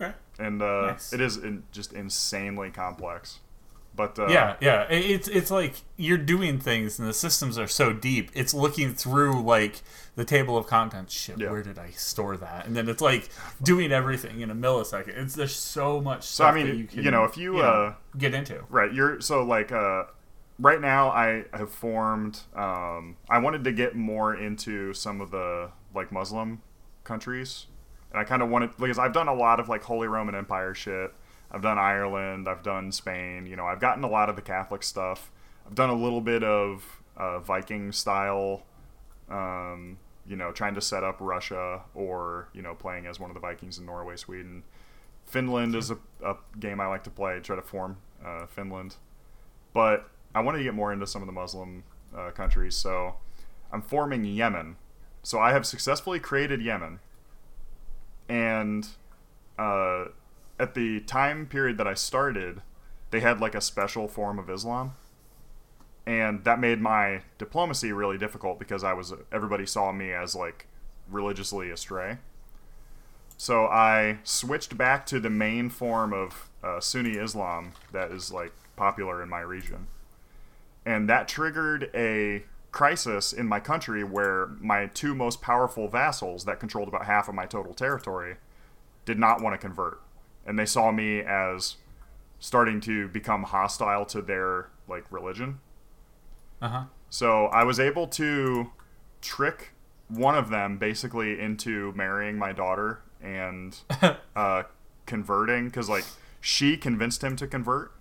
[0.00, 0.12] Okay.
[0.38, 1.12] and uh, Nice.
[1.12, 3.38] it is in, just insanely complex
[3.96, 4.82] But uh, yeah, yeah.
[4.90, 8.28] It's it's like you're doing things and the systems are so deep.
[8.34, 9.82] It's looking through like
[10.16, 11.14] the table of contents.
[11.14, 11.52] Shit, Yeah.
[11.52, 12.66] where did I store that?
[12.66, 13.28] And then it's like
[13.62, 15.16] doing everything in a millisecond.
[15.16, 17.94] It's there's so much So I stuff mean, that you, you know, if you, uh,
[18.18, 18.64] get into.
[18.68, 20.04] right, you're so like uh,
[20.58, 22.40] right now, I have formed.
[22.54, 26.62] Um, I wanted to get more into some of the like Muslim
[27.04, 27.66] countries,
[28.10, 30.74] and I kind of wanted because I've done a lot of like Holy Roman Empire
[30.74, 31.12] shit.
[31.50, 32.48] I've done Ireland.
[32.48, 33.46] I've done Spain.
[33.46, 35.30] You know, I've gotten a lot of the Catholic stuff.
[35.66, 38.62] I've done a little bit of uh, Viking style.
[39.28, 43.34] Um, you know, trying to set up Russia or you know playing as one of
[43.34, 44.64] the Vikings in Norway, Sweden.
[45.26, 47.40] Finland is a, a game I like to play.
[47.40, 48.96] Try to form uh, Finland,
[49.72, 51.84] but I wanted to get more into some of the Muslim
[52.16, 52.74] uh, countries.
[52.74, 53.16] So
[53.72, 54.76] I'm forming Yemen.
[55.22, 57.00] So I have successfully created Yemen,
[58.28, 58.86] and
[59.58, 60.06] uh,
[60.58, 62.60] at the time period that I started,
[63.10, 64.96] they had like a special form of Islam,
[66.06, 70.66] and that made my diplomacy really difficult because I was everybody saw me as like
[71.10, 72.18] religiously astray.
[73.36, 78.52] So I switched back to the main form of uh, Sunni Islam that is like
[78.76, 79.86] popular in my region,
[80.84, 86.58] and that triggered a crisis in my country where my two most powerful vassals that
[86.58, 88.36] controlled about half of my total territory
[89.04, 90.00] did not want to convert.
[90.44, 91.76] And they saw me as
[92.38, 95.60] starting to become hostile to their like religion.
[96.60, 96.84] Uh huh.
[97.10, 98.70] so i was able to
[99.20, 99.72] trick
[100.08, 103.80] one of them basically into marrying my daughter and
[104.36, 104.62] uh,
[105.06, 106.04] converting because like
[106.40, 107.92] she convinced him to convert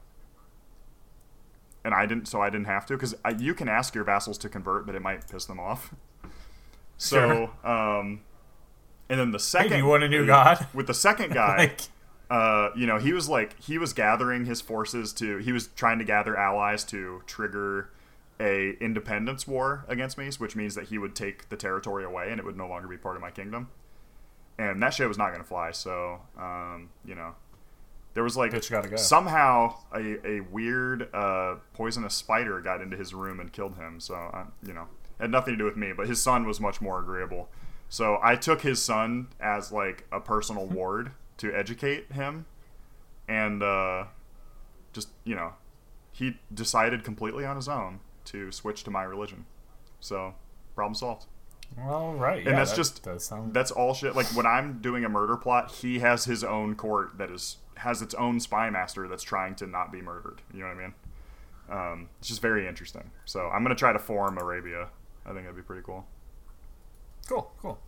[1.84, 4.50] and i didn't so i didn't have to because you can ask your vassals to
[4.50, 5.94] convert but it might piss them off
[6.98, 8.22] so um
[9.10, 10.66] and then the second you want a new god?
[10.74, 11.82] with the second guy Like
[12.34, 16.00] uh, you know, he was like he was gathering his forces to he was trying
[16.00, 17.92] to gather allies to trigger
[18.40, 22.40] a independence war against me, which means that he would take the territory away and
[22.40, 23.70] it would no longer be part of my kingdom.
[24.58, 25.72] And that shit was not going to fly.
[25.72, 27.36] So, um, you know,
[28.14, 28.96] there was like go.
[28.96, 34.00] somehow a, a weird uh, poisonous spider got into his room and killed him.
[34.00, 34.88] So, you know,
[35.20, 35.94] had nothing to do with me.
[35.96, 37.50] But his son was much more agreeable.
[37.90, 42.46] So I took his son as like a personal ward to educate him,
[43.28, 44.06] and uh,
[44.94, 45.54] just you know,
[46.12, 49.46] he decided completely on his own to switch to my religion.
[50.00, 50.36] So
[50.76, 51.26] problem solved.
[51.80, 54.16] all right, And yeah, that's that just sound that's all shit.
[54.16, 58.02] Like when I'm doing a murder plot, he has his own court that is has
[58.02, 60.42] its own spy master that's trying to not be murdered.
[60.54, 60.94] You know what I mean?
[61.70, 63.12] Um, it's just very interesting.
[63.26, 64.88] So I'm gonna try to form Arabia.
[65.26, 66.06] I think that'd be pretty cool.
[67.28, 67.80] Cool, cool.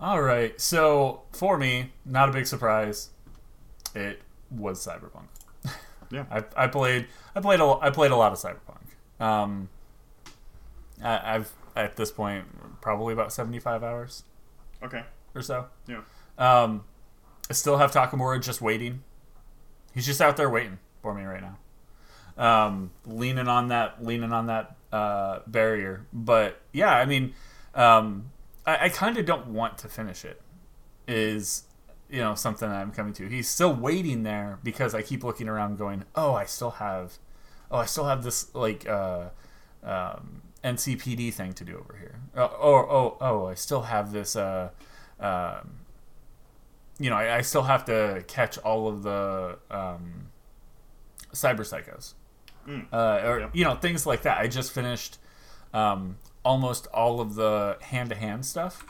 [0.00, 3.10] All right, so for me, not a big surprise.
[3.94, 5.26] It was Cyberpunk.
[6.10, 6.24] Yeah.
[6.30, 9.24] I, I played I played a I played a lot of Cyberpunk.
[9.24, 9.68] Um,
[11.02, 12.46] I, I've at this point
[12.80, 14.24] probably about seventy five hours
[14.82, 15.02] Okay.
[15.34, 15.66] or so.
[15.86, 16.00] Yeah.
[16.38, 16.84] Um,
[17.50, 19.02] I still have Takamura just waiting.
[19.94, 21.58] He's just out there waiting for me right now.
[22.38, 26.06] Um, leaning on that, leaning on that uh, barrier.
[26.12, 27.34] But yeah, I mean,
[27.74, 28.30] um,
[28.66, 30.40] I, I kind of don't want to finish it.
[31.08, 31.64] Is
[32.08, 33.28] you know something I'm coming to.
[33.28, 37.18] He's still waiting there because I keep looking around, going, "Oh, I still have,
[37.70, 39.30] oh, I still have this like uh,
[39.82, 42.20] um, NCPD thing to do over here.
[42.36, 44.70] Oh, oh, oh, oh, I still have this." Uh,
[45.18, 45.81] um,
[47.02, 50.28] you know, I, I still have to catch all of the um,
[51.32, 52.14] cyber psychos,
[52.68, 52.86] Mm.
[52.92, 54.38] uh, or you know, things like that.
[54.38, 55.18] I just finished
[55.74, 58.84] um, almost all of the hand-to-hand stuff.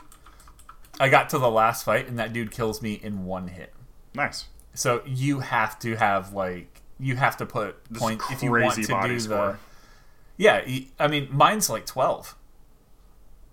[0.99, 3.73] I got to the last fight, and that dude kills me in one hit.
[4.13, 4.45] Nice.
[4.75, 8.75] So you have to have like you have to put This point if you want
[8.75, 9.57] to do the
[10.37, 10.63] yeah.
[10.99, 12.35] I mean, mine's like twelve.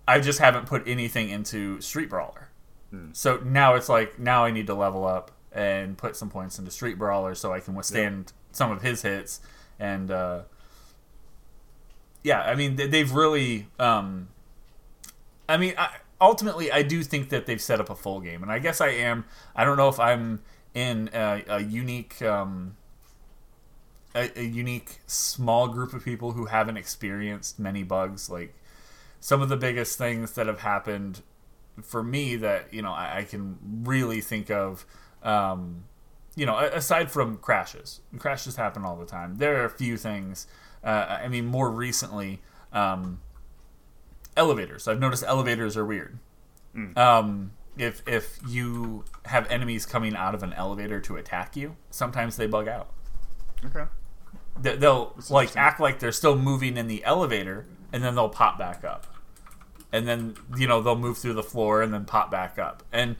[0.07, 2.49] I just haven't put anything into Street Brawler.
[2.91, 3.07] Hmm.
[3.13, 6.71] So now it's like now I need to level up and put some points into
[6.71, 9.39] Street Brawler so I can withstand some of his hits.
[9.79, 10.41] And uh,
[12.23, 13.67] yeah, I mean they- they've really.
[13.79, 14.27] Um,
[15.49, 15.89] I mean, I,
[16.21, 18.89] ultimately, I do think that they've set up a full game, and I guess I
[18.89, 19.25] am.
[19.55, 20.41] I don't know if I'm
[20.73, 22.21] in a, a unique.
[22.21, 22.77] Um,
[24.13, 28.53] a, a unique small group of people who haven't experienced many bugs like
[29.21, 31.21] some of the biggest things that have happened
[31.81, 34.85] for me that you know I, I can really think of
[35.23, 35.83] um,
[36.35, 39.37] you know aside from crashes crashes happen all the time.
[39.37, 40.47] There are a few things
[40.83, 42.41] uh, i mean more recently
[42.73, 43.21] um,
[44.37, 44.87] elevators.
[44.87, 46.17] I've noticed elevators are weird.
[46.97, 52.37] Um, if if you have enemies coming out of an elevator to attack you sometimes
[52.37, 52.89] they bug out.
[53.65, 53.83] Okay.
[54.61, 58.57] They- They'll like act like they're still moving in the elevator, and then they'll pop
[58.57, 59.05] back up,
[59.91, 62.83] and then you know they'll move through the floor and then pop back up.
[62.91, 63.15] And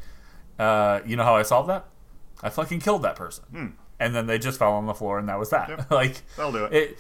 [0.60, 1.86] uh, you know how I solved that?
[2.44, 5.38] I fucking killed that person, and then they just fell on the floor, and that
[5.40, 5.68] was that.
[5.70, 5.72] Hmm.
[5.80, 5.92] Yep.
[5.92, 6.74] like That'll do it.
[6.74, 7.00] it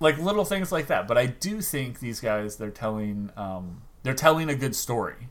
[0.00, 4.14] like little things like that but i do think these guys they're telling um, they're
[4.14, 5.28] telling a good story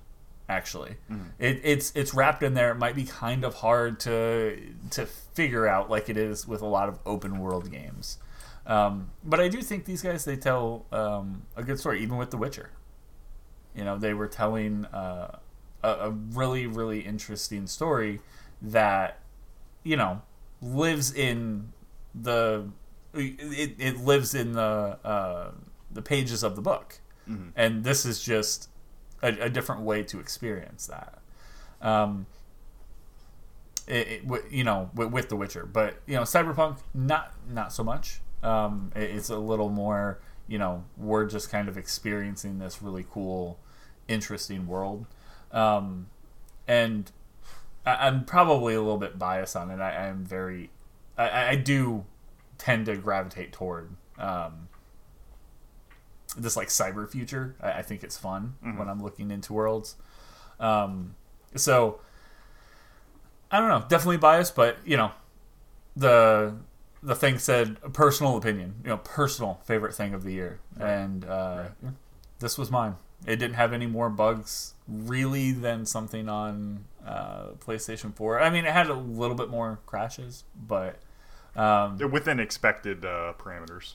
[0.48, 0.96] actually
[1.40, 4.58] it, it's it's wrapped in there it might be kind of hard to
[4.90, 8.18] to figure out like it is with a lot of open world games
[8.66, 12.32] um, but i do think these guys they tell um, a good story even with
[12.32, 12.72] the witcher.
[13.76, 15.38] You know they were telling uh,
[15.84, 18.20] a, a really really interesting story
[18.62, 19.20] that
[19.84, 20.22] you know
[20.62, 21.72] lives in
[22.14, 22.68] the
[23.14, 25.52] it, it lives in the uh,
[25.90, 27.00] the pages of the book.
[27.56, 28.70] And this is just
[29.22, 31.20] a, a different way to experience that.
[31.82, 32.26] Um
[33.88, 35.66] it, it, you know with, with the witcher.
[35.66, 40.58] But you know cyberpunk not not so much um it- it's a little more you
[40.58, 43.60] know we're just kind of experiencing this really cool
[44.08, 45.06] interesting world
[45.52, 46.08] um
[46.68, 47.12] and
[47.86, 49.80] I, I'm probably a little bit biased on it.
[49.80, 50.70] I, I'm very,
[51.18, 52.06] I, I do
[52.60, 53.90] tend to gravitate toward
[54.20, 54.68] um,
[56.38, 57.56] this like cyber future.
[57.60, 59.96] I, I think it's fun when I'm looking into worlds.
[60.60, 61.16] Um,
[61.56, 62.00] so
[63.50, 65.12] I don't know, definitely biased, but you know,
[65.96, 66.54] the
[67.04, 71.64] the thing said personal opinion, you know, personal favorite thing of the year, and uh,
[71.84, 71.90] yeah,
[72.40, 72.96] this was mine.
[73.26, 78.40] It didn't have any more bugs really than something on uh, PlayStation 4.
[78.42, 80.98] I mean, it had a little bit more crashes, but
[81.56, 83.94] um, They're within expected uh, parameters.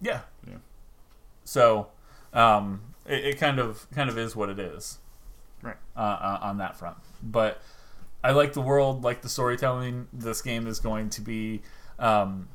[0.00, 0.20] yeah.
[0.46, 0.58] Yeah.
[1.44, 1.88] So
[2.32, 4.98] um, it, it kind of kind of is what it is
[5.62, 5.76] Right.
[5.96, 6.98] uh, uh, on that front.
[7.22, 7.60] But
[8.22, 10.06] I like the world, like the storytelling.
[10.12, 11.62] This game is going to be,
[11.98, 12.48] um,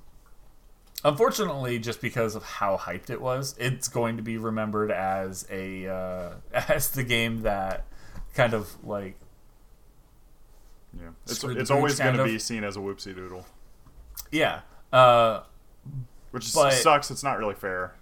[1.03, 5.87] unfortunately, just because of how hyped it was, it's going to be remembered as a
[5.87, 7.85] uh, as the game that
[8.33, 9.17] kind of like
[10.97, 11.09] Yeah.
[11.25, 13.45] It's, it's always going to be seen as a whoopsie doodle,
[14.31, 14.61] yeah.
[14.91, 15.41] Uh,
[16.31, 17.11] which But- sucks.
[17.11, 17.95] It's not really fair.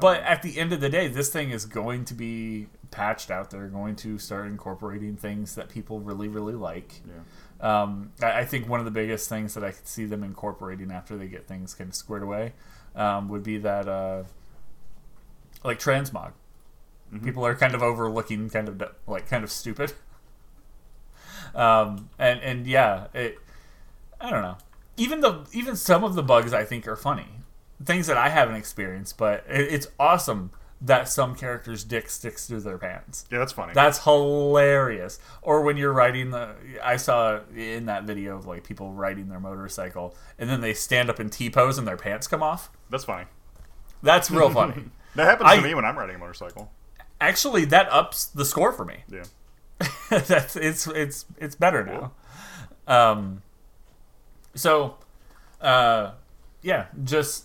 [0.00, 3.50] But at the end of the day, this thing is going to be patched out.
[3.50, 7.02] They're going to start incorporating things that people really, really like.
[7.06, 7.12] Yeah.
[7.60, 10.90] Um, I, I think one of the biggest things that I could see them incorporating
[10.90, 12.52] after they get things kind of squared away
[12.94, 14.24] um, would be that, uh,
[15.64, 16.32] like transmog.
[17.22, 19.92] People are kind of overlooking, kind of like kind of stupid.
[21.54, 23.38] Um, and and yeah, it.
[24.20, 24.58] I don't know.
[24.98, 27.28] Even the even some of the bugs I think are funny,
[27.82, 30.50] things that I haven't experienced, but it, it's awesome
[30.80, 33.24] that some characters' dick sticks through their pants.
[33.30, 33.72] Yeah, that's funny.
[33.74, 35.18] That's hilarious.
[35.42, 39.40] Or when you're riding the, I saw in that video of like people riding their
[39.40, 42.70] motorcycle, and then they stand up in T pose and their pants come off.
[42.90, 43.24] that's funny.
[44.02, 44.84] That's real funny.
[45.16, 46.70] That happens I- to me when I'm riding a motorcycle.
[47.22, 48.96] Actually, that ups the score for me.
[49.10, 49.22] Yeah.
[50.10, 52.12] That's it's it's it's better now.
[52.86, 53.40] Um.
[54.54, 54.96] So,
[55.60, 56.12] uh,
[56.62, 57.44] yeah, just.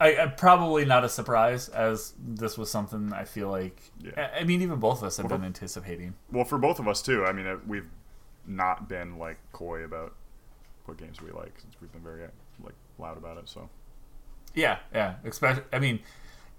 [0.00, 4.12] I, I probably not a surprise as this was something I feel like Yeah.
[4.34, 6.14] I, I mean even both of us have been anticipating.
[6.30, 7.24] Well, for both of us too.
[7.24, 7.88] I mean, uh, we've
[8.46, 10.14] not been like coy about
[10.84, 12.22] what games we like since we've been very
[12.62, 13.48] like loud about it.
[13.48, 13.68] So
[14.54, 15.16] Yeah, yeah.
[15.24, 16.00] Especially, I mean,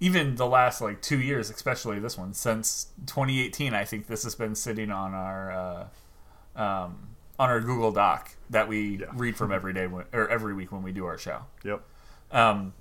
[0.00, 4.34] even the last like two years, especially this one, since 2018, I think this has
[4.34, 5.52] been sitting on our
[6.56, 9.06] uh, um, on our Google Doc that we Yeah.
[9.14, 11.46] read from every day when, or every week when we do our show.
[11.64, 11.82] yep.
[12.30, 12.74] Um,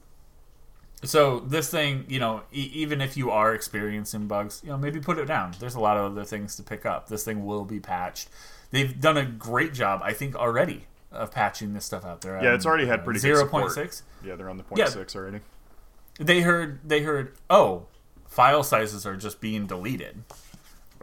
[1.04, 5.00] so this thing, you know, e- even if you are experiencing bugs, you know, maybe
[5.00, 5.54] put it down.
[5.60, 7.08] There's a lot of other things to pick up.
[7.08, 8.30] This thing will be patched.
[8.72, 12.42] They've done a great job, I think, already of patching this stuff out there.
[12.44, 14.02] Yeah, it's already had uh, pretty good 0.6.
[14.24, 14.86] Yeah, they're on the point Yeah.
[14.88, 15.40] six already.
[16.20, 17.86] they heard they heard oh
[18.28, 20.22] file sizes are just being deleted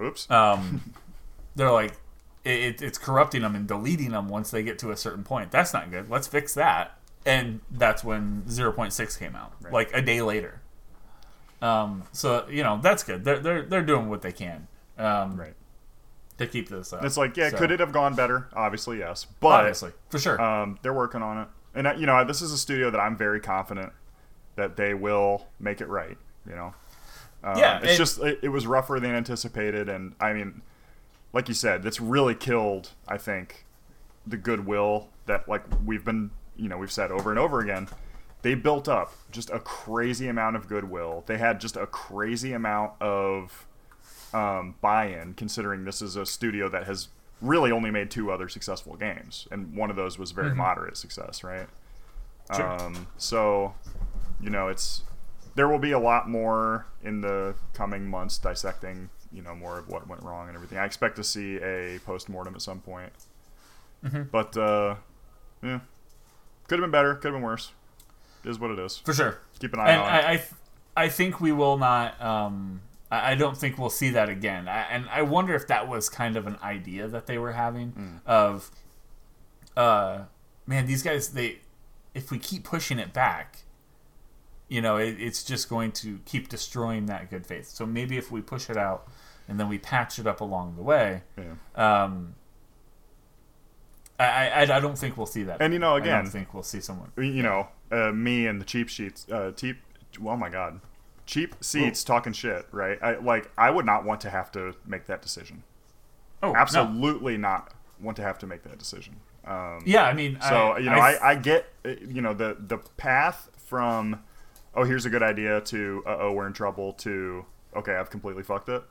[0.00, 0.30] Oops.
[0.30, 0.92] um
[1.56, 1.94] they're like
[2.44, 5.72] it, it's corrupting them and deleting them once they get to a certain point that's
[5.72, 6.95] not good let's fix that
[7.26, 9.72] and that's when 0.6 came out Right.
[9.72, 10.60] like a day later
[11.62, 14.68] um so you know that's good they're they're, they're doing what they can
[14.98, 15.54] um right.
[16.38, 18.48] to keep this up It's like, yeah, So, could it have gone better?
[18.54, 19.26] Obviously, yes.
[19.40, 22.52] But obviously for sure um, they're working on it, and uh, you know, this is
[22.52, 23.92] a studio that I'm very confident
[24.56, 26.16] that they will make it right.
[26.48, 26.74] You know.
[27.44, 30.62] Um, Yeah, it's and- just it, it was rougher than anticipated, and I mean,
[31.34, 32.90] like you said, that's really killed.
[33.08, 33.64] I think
[34.26, 37.88] the goodwill that like we've been, you know, we've said over and over again.
[38.42, 41.24] They built up just a crazy amount of goodwill.
[41.26, 43.66] They had just a crazy amount of
[44.32, 47.08] um, buy-in, considering this is a studio that has
[47.40, 51.42] really only made two other successful games, and one of those was very moderate success,
[51.42, 51.66] right?
[52.54, 52.80] Sure.
[52.80, 53.74] Um, so,
[54.40, 55.02] you know, it's
[55.54, 59.88] there will be a lot more in the coming months dissecting, you know, more of
[59.88, 60.78] what went wrong and everything.
[60.78, 63.12] I expect to see a post mortem at some point.
[64.04, 64.24] Mm-hmm.
[64.30, 64.96] But uh,
[65.62, 65.80] yeah,
[66.68, 67.14] could have been better.
[67.14, 67.72] Could have been worse.
[68.44, 68.98] It is what it is.
[68.98, 69.38] for sure.
[69.58, 70.08] Keep an eye and on.
[70.08, 70.52] I, it.
[70.96, 72.20] I, I think we will not.
[72.22, 74.68] Um, I I don't think we'll see that again.
[74.68, 77.90] I, and I wonder if that was kind of an idea that they were having
[77.90, 78.16] Hmm.
[78.26, 78.70] of,
[79.76, 80.20] uh,
[80.66, 81.30] man, these guys.
[81.30, 81.58] They,
[82.14, 83.58] if we keep pushing it back,
[84.68, 87.68] you know, it, it's just going to keep destroying that good faith.
[87.68, 89.06] So maybe if we push it out
[89.48, 91.54] and then we patch it up along the way, yeah.
[92.04, 92.34] um,
[94.18, 95.60] I, I, I don't think we'll see that.
[95.60, 97.12] And you know, I again, don't think we'll see someone.
[97.16, 99.78] you know, uh, me and the cheap sheets, uh, cheap.
[100.24, 100.80] Oh my god,
[101.26, 102.98] cheap seats talking shit, right?
[103.02, 103.50] I like.
[103.58, 105.62] I would not want to have to make that decision.
[106.42, 106.58] Oh, no.
[106.58, 109.16] Absolutely not want to have to make that decision.
[109.44, 112.56] Um, Yeah, I mean, So I, you know, I, I, get uh, you know the
[112.58, 114.22] the path from
[114.74, 117.44] oh here's a good idea to uh oh we're in trouble to
[117.74, 118.82] okay I've completely fucked it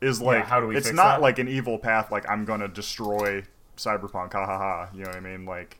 [0.00, 1.20] is like how do we it's not that?
[1.20, 3.44] like an evil path like I'm gonna destroy
[3.80, 5.78] cyberpunk ha ha ha you know what I mean like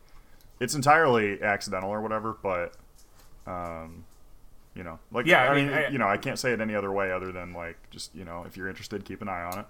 [0.59, 2.75] it's entirely accidental or whatever but
[3.47, 4.05] um
[4.75, 6.75] you know like Yeah, I, I mean, I- you know I can't say it any
[6.75, 9.59] other way other than like just you know if you're interested keep an eye on
[9.61, 9.67] it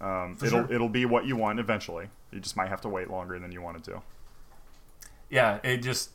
[0.00, 0.72] um, it'll sure.
[0.72, 3.62] it'll be what you want eventually you just might have to wait longer than you
[3.62, 4.02] wanted to
[5.30, 6.10] yeah, it just.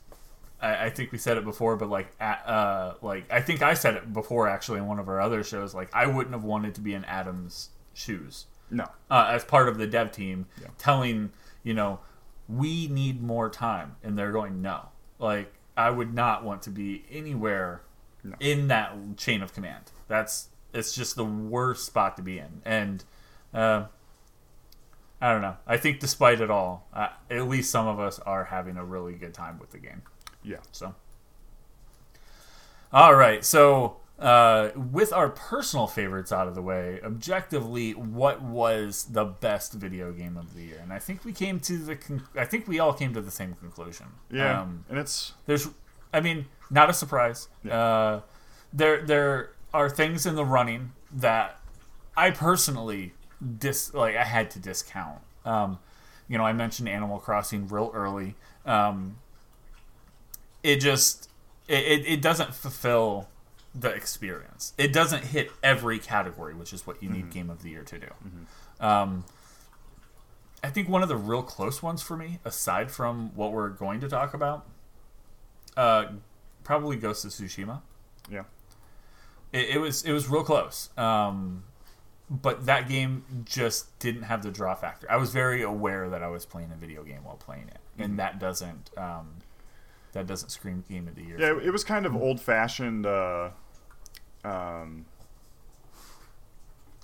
[0.62, 3.96] I, I think we said it before, but like, uh, like I think I said
[3.96, 5.74] it before actually in one of our other shows.
[5.74, 9.78] Like, I wouldn't have wanted to be in Adam's shoes no uh, as part of
[9.78, 10.68] the dev team, Yeah.
[10.78, 11.32] telling
[11.64, 12.00] you know
[12.48, 14.90] we need more time, and they're going no.
[15.20, 17.82] Like, I would not want to be anywhere
[18.24, 18.36] No.
[18.40, 19.92] in that chain of command.
[20.08, 23.04] That's it's just the worst spot to be in, and.
[23.54, 23.86] Uh,
[25.20, 25.58] I don't know.
[25.66, 29.16] I think despite it all, uh, at least some of us are having a really
[29.16, 30.04] good time with the game.
[30.44, 30.94] yeah So,
[32.94, 33.44] all right.
[33.44, 39.74] So, uh, with our personal favorites out of the way, objectively, what was the best
[39.74, 40.80] video game of the year?
[40.82, 41.96] And I think we came to the.
[41.96, 44.08] Con- I think we all came to the same conclusion.
[44.32, 45.68] Yeah, Um, and it's there's,
[46.14, 47.48] I mean, not a surprise.
[47.64, 47.78] Yeah.
[47.80, 48.22] Uh,
[48.74, 51.60] there, there are things in the running that
[52.16, 53.14] I personally
[53.60, 54.16] dis like.
[54.16, 55.20] I had to discount.
[55.46, 55.80] Um,
[56.28, 58.36] you know, I mentioned Animal Crossing real early.
[58.66, 59.18] Um,
[60.64, 61.30] it just
[61.68, 63.30] it, it, it doesn't fulfill
[63.80, 64.74] the experience.
[64.78, 68.00] It doesn't hit every category, which is what you need Game of the Year to
[68.00, 68.08] do.
[68.80, 69.26] Um,
[70.64, 74.00] I think one of the real close ones for me, aside from what we're going
[74.02, 74.66] to talk about,
[75.76, 76.06] uh,
[76.64, 77.82] probably Ghost of Tsushima.
[78.30, 78.44] yeah,
[79.54, 81.64] It, it was it was real close, um,
[82.30, 85.10] but that game just didn't have the draw factor.
[85.10, 88.18] I was very aware that I was playing a video game while playing it, and
[88.20, 89.36] that doesn't um,
[90.14, 91.40] that doesn't scream Game of the Year.
[91.40, 91.60] yeah.
[91.64, 93.06] It was kind of old fashioned.
[93.06, 93.50] Uh,
[94.48, 95.06] um,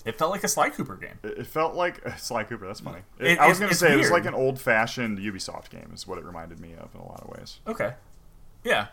[0.05, 1.17] It felt like a Sly Cooper game.
[1.23, 2.67] it, it felt like uh, Sly Cooper.
[2.67, 2.99] That's funny.
[3.19, 5.91] It- It- I was gonna it's say it was like an old fashioned Ubisoft game.
[5.93, 7.59] Is what it reminded me of in a lot of ways.
[7.67, 7.93] Okay.
[8.63, 8.87] Yeah.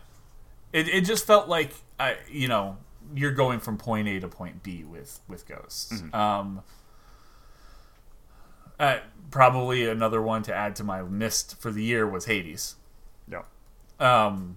[0.73, 2.77] It, it just felt like I you know
[3.15, 6.01] you're going from point A to point B with with ghosts.
[6.13, 6.63] Um,
[8.79, 8.99] uh,
[9.31, 12.77] probably another one to add to my list for the year was Hades.
[13.29, 13.43] Yeah,
[13.99, 14.57] Um,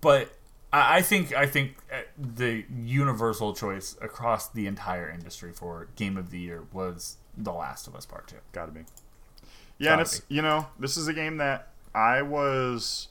[0.00, 0.36] but
[0.72, 6.30] I, think I think uh, the universal choice across the entire industry for game of
[6.30, 8.36] the year was The Last of Us Part Two.
[8.52, 8.80] gotta be.
[9.78, 13.08] Yeah, and Gotta it's you know this is a game that I was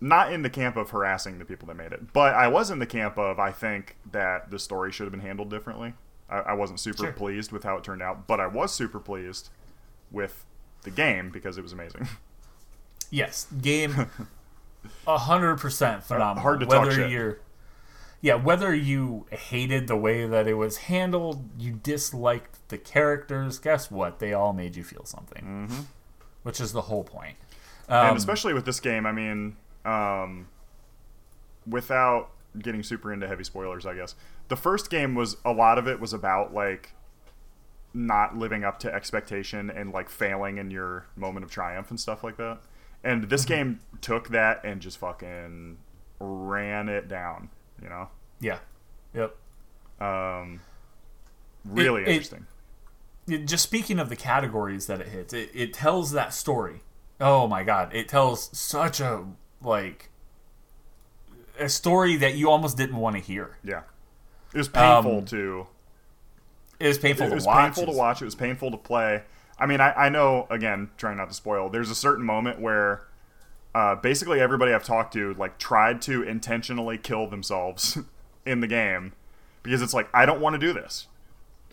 [0.00, 2.78] not in the camp of harassing the people that made it, but I was in
[2.78, 5.94] the camp of I think that the story should have been handled differently.
[6.28, 7.12] I, I wasn't super Sure.
[7.12, 9.48] pleased with how it turned out, but I was super pleased
[10.10, 10.44] with
[10.82, 12.06] the game because it was amazing.
[13.10, 14.10] Yes, game,
[15.06, 16.42] hundred percent phenomenal.
[16.42, 17.10] hard to talk whether shit.
[17.10, 17.40] you're,
[18.20, 23.58] yeah, whether you hated the way that it was handled, you disliked the characters.
[23.58, 24.18] Guess what?
[24.18, 25.82] They all made you feel something, mm-hmm.
[26.42, 27.36] which is the whole point.
[27.88, 30.48] Um, and especially with this game, I mean, um,
[31.66, 34.14] without getting super into heavy spoilers, I guess
[34.48, 36.94] the first game was a lot of it was about like
[37.94, 42.22] not living up to expectation and like failing in your moment of triumph and stuff
[42.22, 42.58] like that.
[43.04, 43.54] And this Mm-hmm.
[43.54, 45.78] game took that and just fucking
[46.20, 47.50] ran it down.
[47.82, 48.08] You know,
[48.40, 48.58] yeah,
[49.14, 49.36] yep.
[50.00, 50.60] um,
[51.64, 52.46] really it- interesting.
[53.28, 56.80] It- just speaking of the categories that it hits, it, it tells that story.
[57.20, 59.24] Oh my god, it tells such a
[59.62, 60.10] like
[61.58, 63.58] a story that you almost didn't want to hear.
[63.64, 63.82] yeah,
[64.54, 65.66] it was painful Um, to
[66.80, 67.74] It was painful it to was watch.
[67.76, 68.22] painful to watch.
[68.22, 69.22] It was painful to play.
[69.58, 71.68] I mean, I, I know again, trying not to spoil.
[71.68, 73.06] There's a certain moment where
[73.74, 77.98] uh, basically everybody I've talked to like tried to intentionally kill themselves
[78.46, 79.12] in the game
[79.62, 81.06] because it's like I don't want to do this.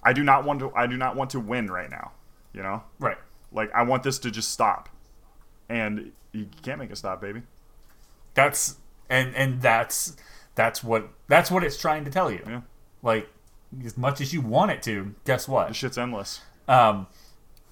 [0.03, 0.72] I do not want to.
[0.76, 2.12] I do not want to win right now.
[2.53, 3.18] You know, Right.
[3.52, 4.88] like I want this to just stop,
[5.68, 7.41] and you can't make it stop, baby.
[8.34, 8.76] That's
[9.10, 10.16] and and that's
[10.56, 12.41] that's what that's what it's trying to tell you.
[12.48, 12.62] Yeah,
[13.02, 13.30] Like
[13.84, 15.68] as much as you want it to, guess what?
[15.70, 16.41] this shit's endless.
[16.68, 17.07] Um,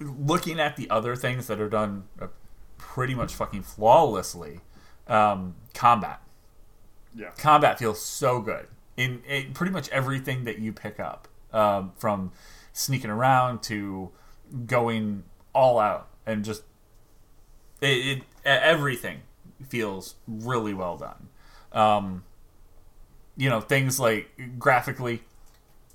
[0.00, 2.28] looking at the other things that are done uh,
[2.78, 4.60] pretty much fucking flawlessly,
[5.06, 6.20] um, combat.
[7.16, 8.66] Yeah, Combat feels so good
[8.96, 12.32] in, in pretty much everything that you pick up, um, from
[12.72, 14.10] sneaking around to
[14.66, 15.22] going
[15.54, 16.62] all out and just
[17.80, 19.20] it, it everything
[19.68, 21.28] feels really well done.
[21.72, 22.24] Um,
[23.36, 25.22] you know, things like graphically,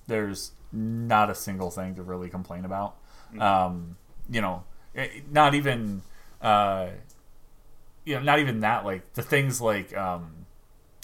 [0.07, 2.95] there's not a single thing to really complain about.
[3.38, 3.97] Um,
[4.30, 4.64] you know,
[4.95, 6.01] eh, not even,
[6.41, 6.89] uh,
[8.06, 8.85] you know, not even that.
[8.85, 10.45] Like the things like um,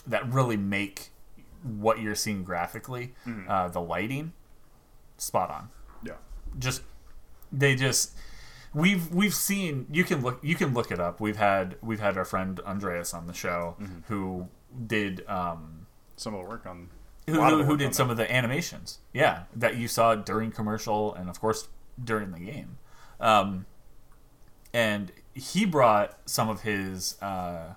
[0.07, 1.09] that really make
[1.63, 3.13] what you're seeing graphically,
[3.47, 4.33] uh, the lighting,
[5.17, 5.69] spot on.
[6.03, 6.13] Yeah,
[6.59, 6.81] just
[7.51, 8.13] they just
[8.73, 11.19] we've we've seen you can look you can look it up.
[11.19, 13.75] We've had we've had our friend andreas on the show
[14.07, 14.47] who
[14.87, 15.87] did um
[16.17, 16.89] some of the work on
[17.27, 18.99] who, a lot of who, who did some of the animations.
[19.13, 21.67] Yeah that you saw during commercial and of course
[22.01, 22.77] during the game.
[23.19, 23.65] Um
[24.73, 27.73] and he brought some of his uh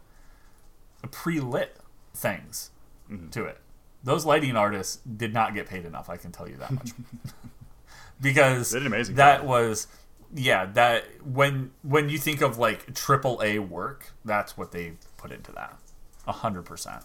[1.11, 1.77] pre-lit
[2.15, 2.71] things
[3.11, 3.31] Mm-hmm.
[3.31, 3.59] to it.
[4.05, 6.91] Those lighting artists did not get paid enough i can tell you that much.
[8.21, 9.47] Because They did amazing that job.
[9.49, 9.87] was
[10.35, 15.33] yeah that when when you think of like triple a work that's what they put
[15.33, 15.79] into that.
[16.27, 17.03] A hundred percent.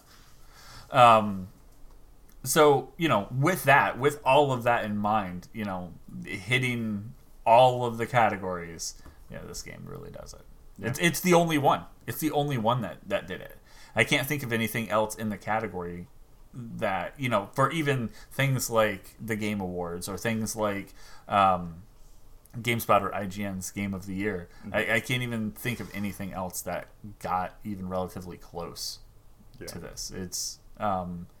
[0.90, 1.48] Um
[2.44, 5.92] so you know with that with all of that in mind you know
[6.24, 7.12] hitting
[7.46, 8.94] all of the categories
[9.30, 10.42] yeah this game really does it
[10.80, 13.56] it's, it's the only one it's the only one that that did it
[13.96, 16.06] i can't think of anything else in the category
[16.52, 20.92] that you know for even things like the game awards or things like
[21.28, 21.76] um
[22.56, 24.48] GameSpot or IGN's Game of the Year.
[24.72, 26.86] I, I can't even think of anything else that
[27.18, 29.00] got even relatively close
[29.58, 29.66] Yeah.
[29.66, 30.12] to this.
[30.14, 31.33] It's um, yeah,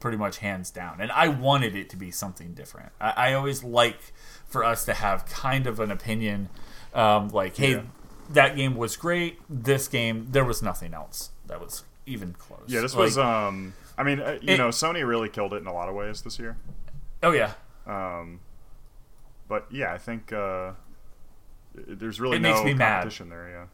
[0.00, 1.00] pretty much hands down.
[1.00, 2.92] And I wanted it to be something different.
[3.00, 3.98] I, I always like
[4.46, 6.48] for us to have kind of an opinion,
[6.94, 7.82] um, like, hey, Yeah.
[8.30, 9.38] that game was great.
[9.50, 12.62] This game, there was nothing else that was even close.
[12.66, 13.18] Yeah, this Like, was.
[13.18, 15.94] Um, I mean, uh, you It- know, Sony really killed it in a lot of
[15.94, 16.56] ways this year.
[17.22, 17.52] oh yeah,
[17.86, 18.40] Um,
[19.48, 20.72] but yeah, I think uh,
[21.74, 23.00] there's really It no makes me mad.
[23.02, 23.48] competition there.
[23.48, 23.66] Yeah,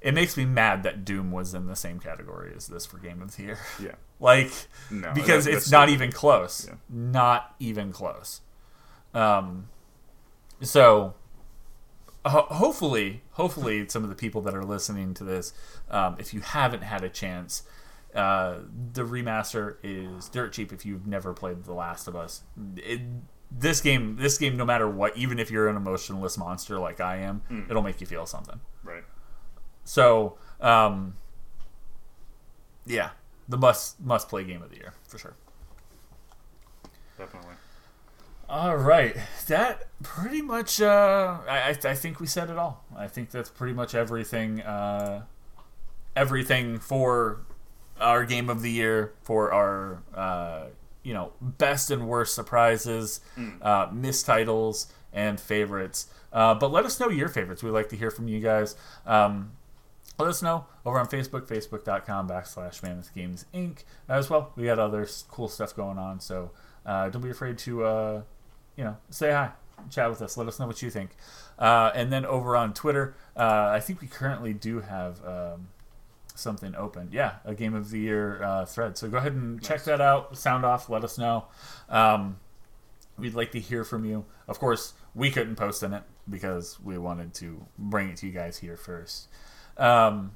[0.00, 3.20] it makes me mad that Doom was in the same category as this for Game
[3.22, 3.58] of the Year.
[3.80, 4.50] yeah, like
[4.90, 6.74] no, because that- it's not even close Yeah.
[6.88, 8.40] not even close
[9.14, 9.68] um
[10.60, 11.14] so
[12.26, 15.52] ho- hopefully hopefully some of the people that are listening to this
[15.90, 17.62] um, if you haven't had a chance
[18.14, 18.58] uh,
[18.92, 22.42] the remaster is dirt cheap if you've never played the last of us
[22.76, 23.00] it,
[23.50, 27.16] this game this game no matter what even if you're an emotionless monster like i
[27.16, 27.62] am Hmm.
[27.70, 29.04] it'll make you feel something right.
[29.84, 31.14] so um,
[32.86, 33.10] yeah
[33.48, 35.34] the must must play game of the year for sure
[37.18, 37.54] Definitely.
[38.48, 39.14] All right,
[39.48, 40.80] that pretty much.
[40.80, 42.84] Uh, I I think we said it all.
[42.96, 44.62] I think that's pretty much everything.
[44.62, 45.24] Uh,
[46.16, 47.40] everything for
[48.00, 50.66] our game of the year, for our uh,
[51.02, 53.20] you know best and worst surprises,
[53.60, 56.06] uh, missed titles, and favorites.
[56.32, 57.62] Uh, but let us know your favorites.
[57.62, 58.76] We'd like to hear from you guys.
[59.04, 59.52] Um,
[60.18, 63.84] let us know over on Facebook, facebook.com backslash Mammoth Games Inc.
[64.08, 66.50] As well, we got other cool stuff going on, so
[66.84, 68.22] uh, don't be afraid to, uh,
[68.76, 69.50] you know, say hi,
[69.90, 71.10] chat with us, let us know what you think.
[71.58, 75.68] Uh, and then over on Twitter, uh, I think we currently do have um,
[76.34, 77.10] something open.
[77.12, 78.98] Yeah, a Game of the Year uh, thread.
[78.98, 81.44] So go ahead and check that out, sound off, let us know.
[81.88, 82.38] Um,
[83.16, 84.24] we'd like to hear from you.
[84.48, 88.32] Of course, we couldn't post in it because we wanted to bring it to you
[88.32, 89.28] guys here first.
[89.78, 90.32] Um,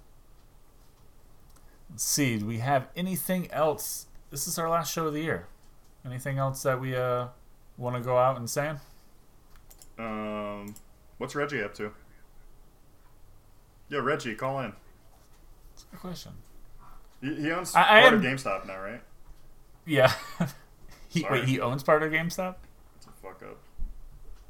[1.90, 2.39] let's see.
[2.39, 4.06] Do we have anything else?
[4.31, 5.47] This is our last show of the year.
[6.05, 7.28] Anything else that we uh,
[7.77, 8.73] want to go out and say?
[9.98, 10.74] Um,
[11.19, 11.93] what's Reggie up to?
[13.89, 14.73] Yeah, Reggie, call in.
[15.74, 16.32] That's a good question.
[17.20, 19.02] He, he owns I- I part am- of GameStop now, right?
[19.86, 20.12] Yeah.
[21.09, 21.40] he, Sorry.
[21.40, 22.55] wait, he owns part of GameStop?
[22.97, 23.59] It's a fuck up.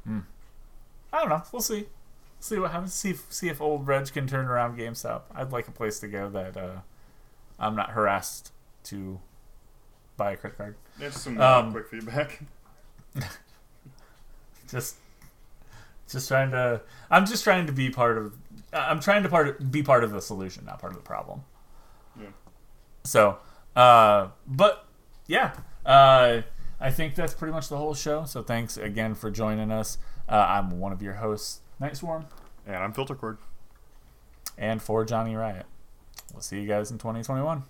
[0.06, 0.20] Hmm.
[1.12, 1.42] I don't know.
[1.52, 1.86] We'll see.
[2.42, 2.92] See what happens.
[2.92, 5.22] See if, see if old Reg can turn around GameStop.
[5.32, 6.80] I'd like a place to go that uh,
[7.56, 8.50] I'm not harassed
[8.84, 9.20] to
[10.16, 10.76] buy a credit card.
[10.98, 12.40] There's some um, quick feedback.
[14.68, 14.96] just,
[16.08, 16.80] just trying to.
[17.12, 18.34] I'm just trying to be part of.
[18.72, 21.44] I'm trying to part of, be part of the solution, not part of the problem.
[22.20, 22.26] Yeah.
[23.04, 23.38] So,
[23.76, 24.84] uh, but
[25.28, 25.54] yeah,
[25.86, 26.42] uh,
[26.80, 28.24] I think that's pretty much the whole show.
[28.24, 29.98] So thanks again for joining us.
[30.28, 32.26] Uh, I'm one of your hosts, Night Swarm.
[32.64, 33.38] And I'm Filtercord.
[34.56, 35.66] And for Johnny Riot.
[36.32, 37.64] We'll see you guys in 2021.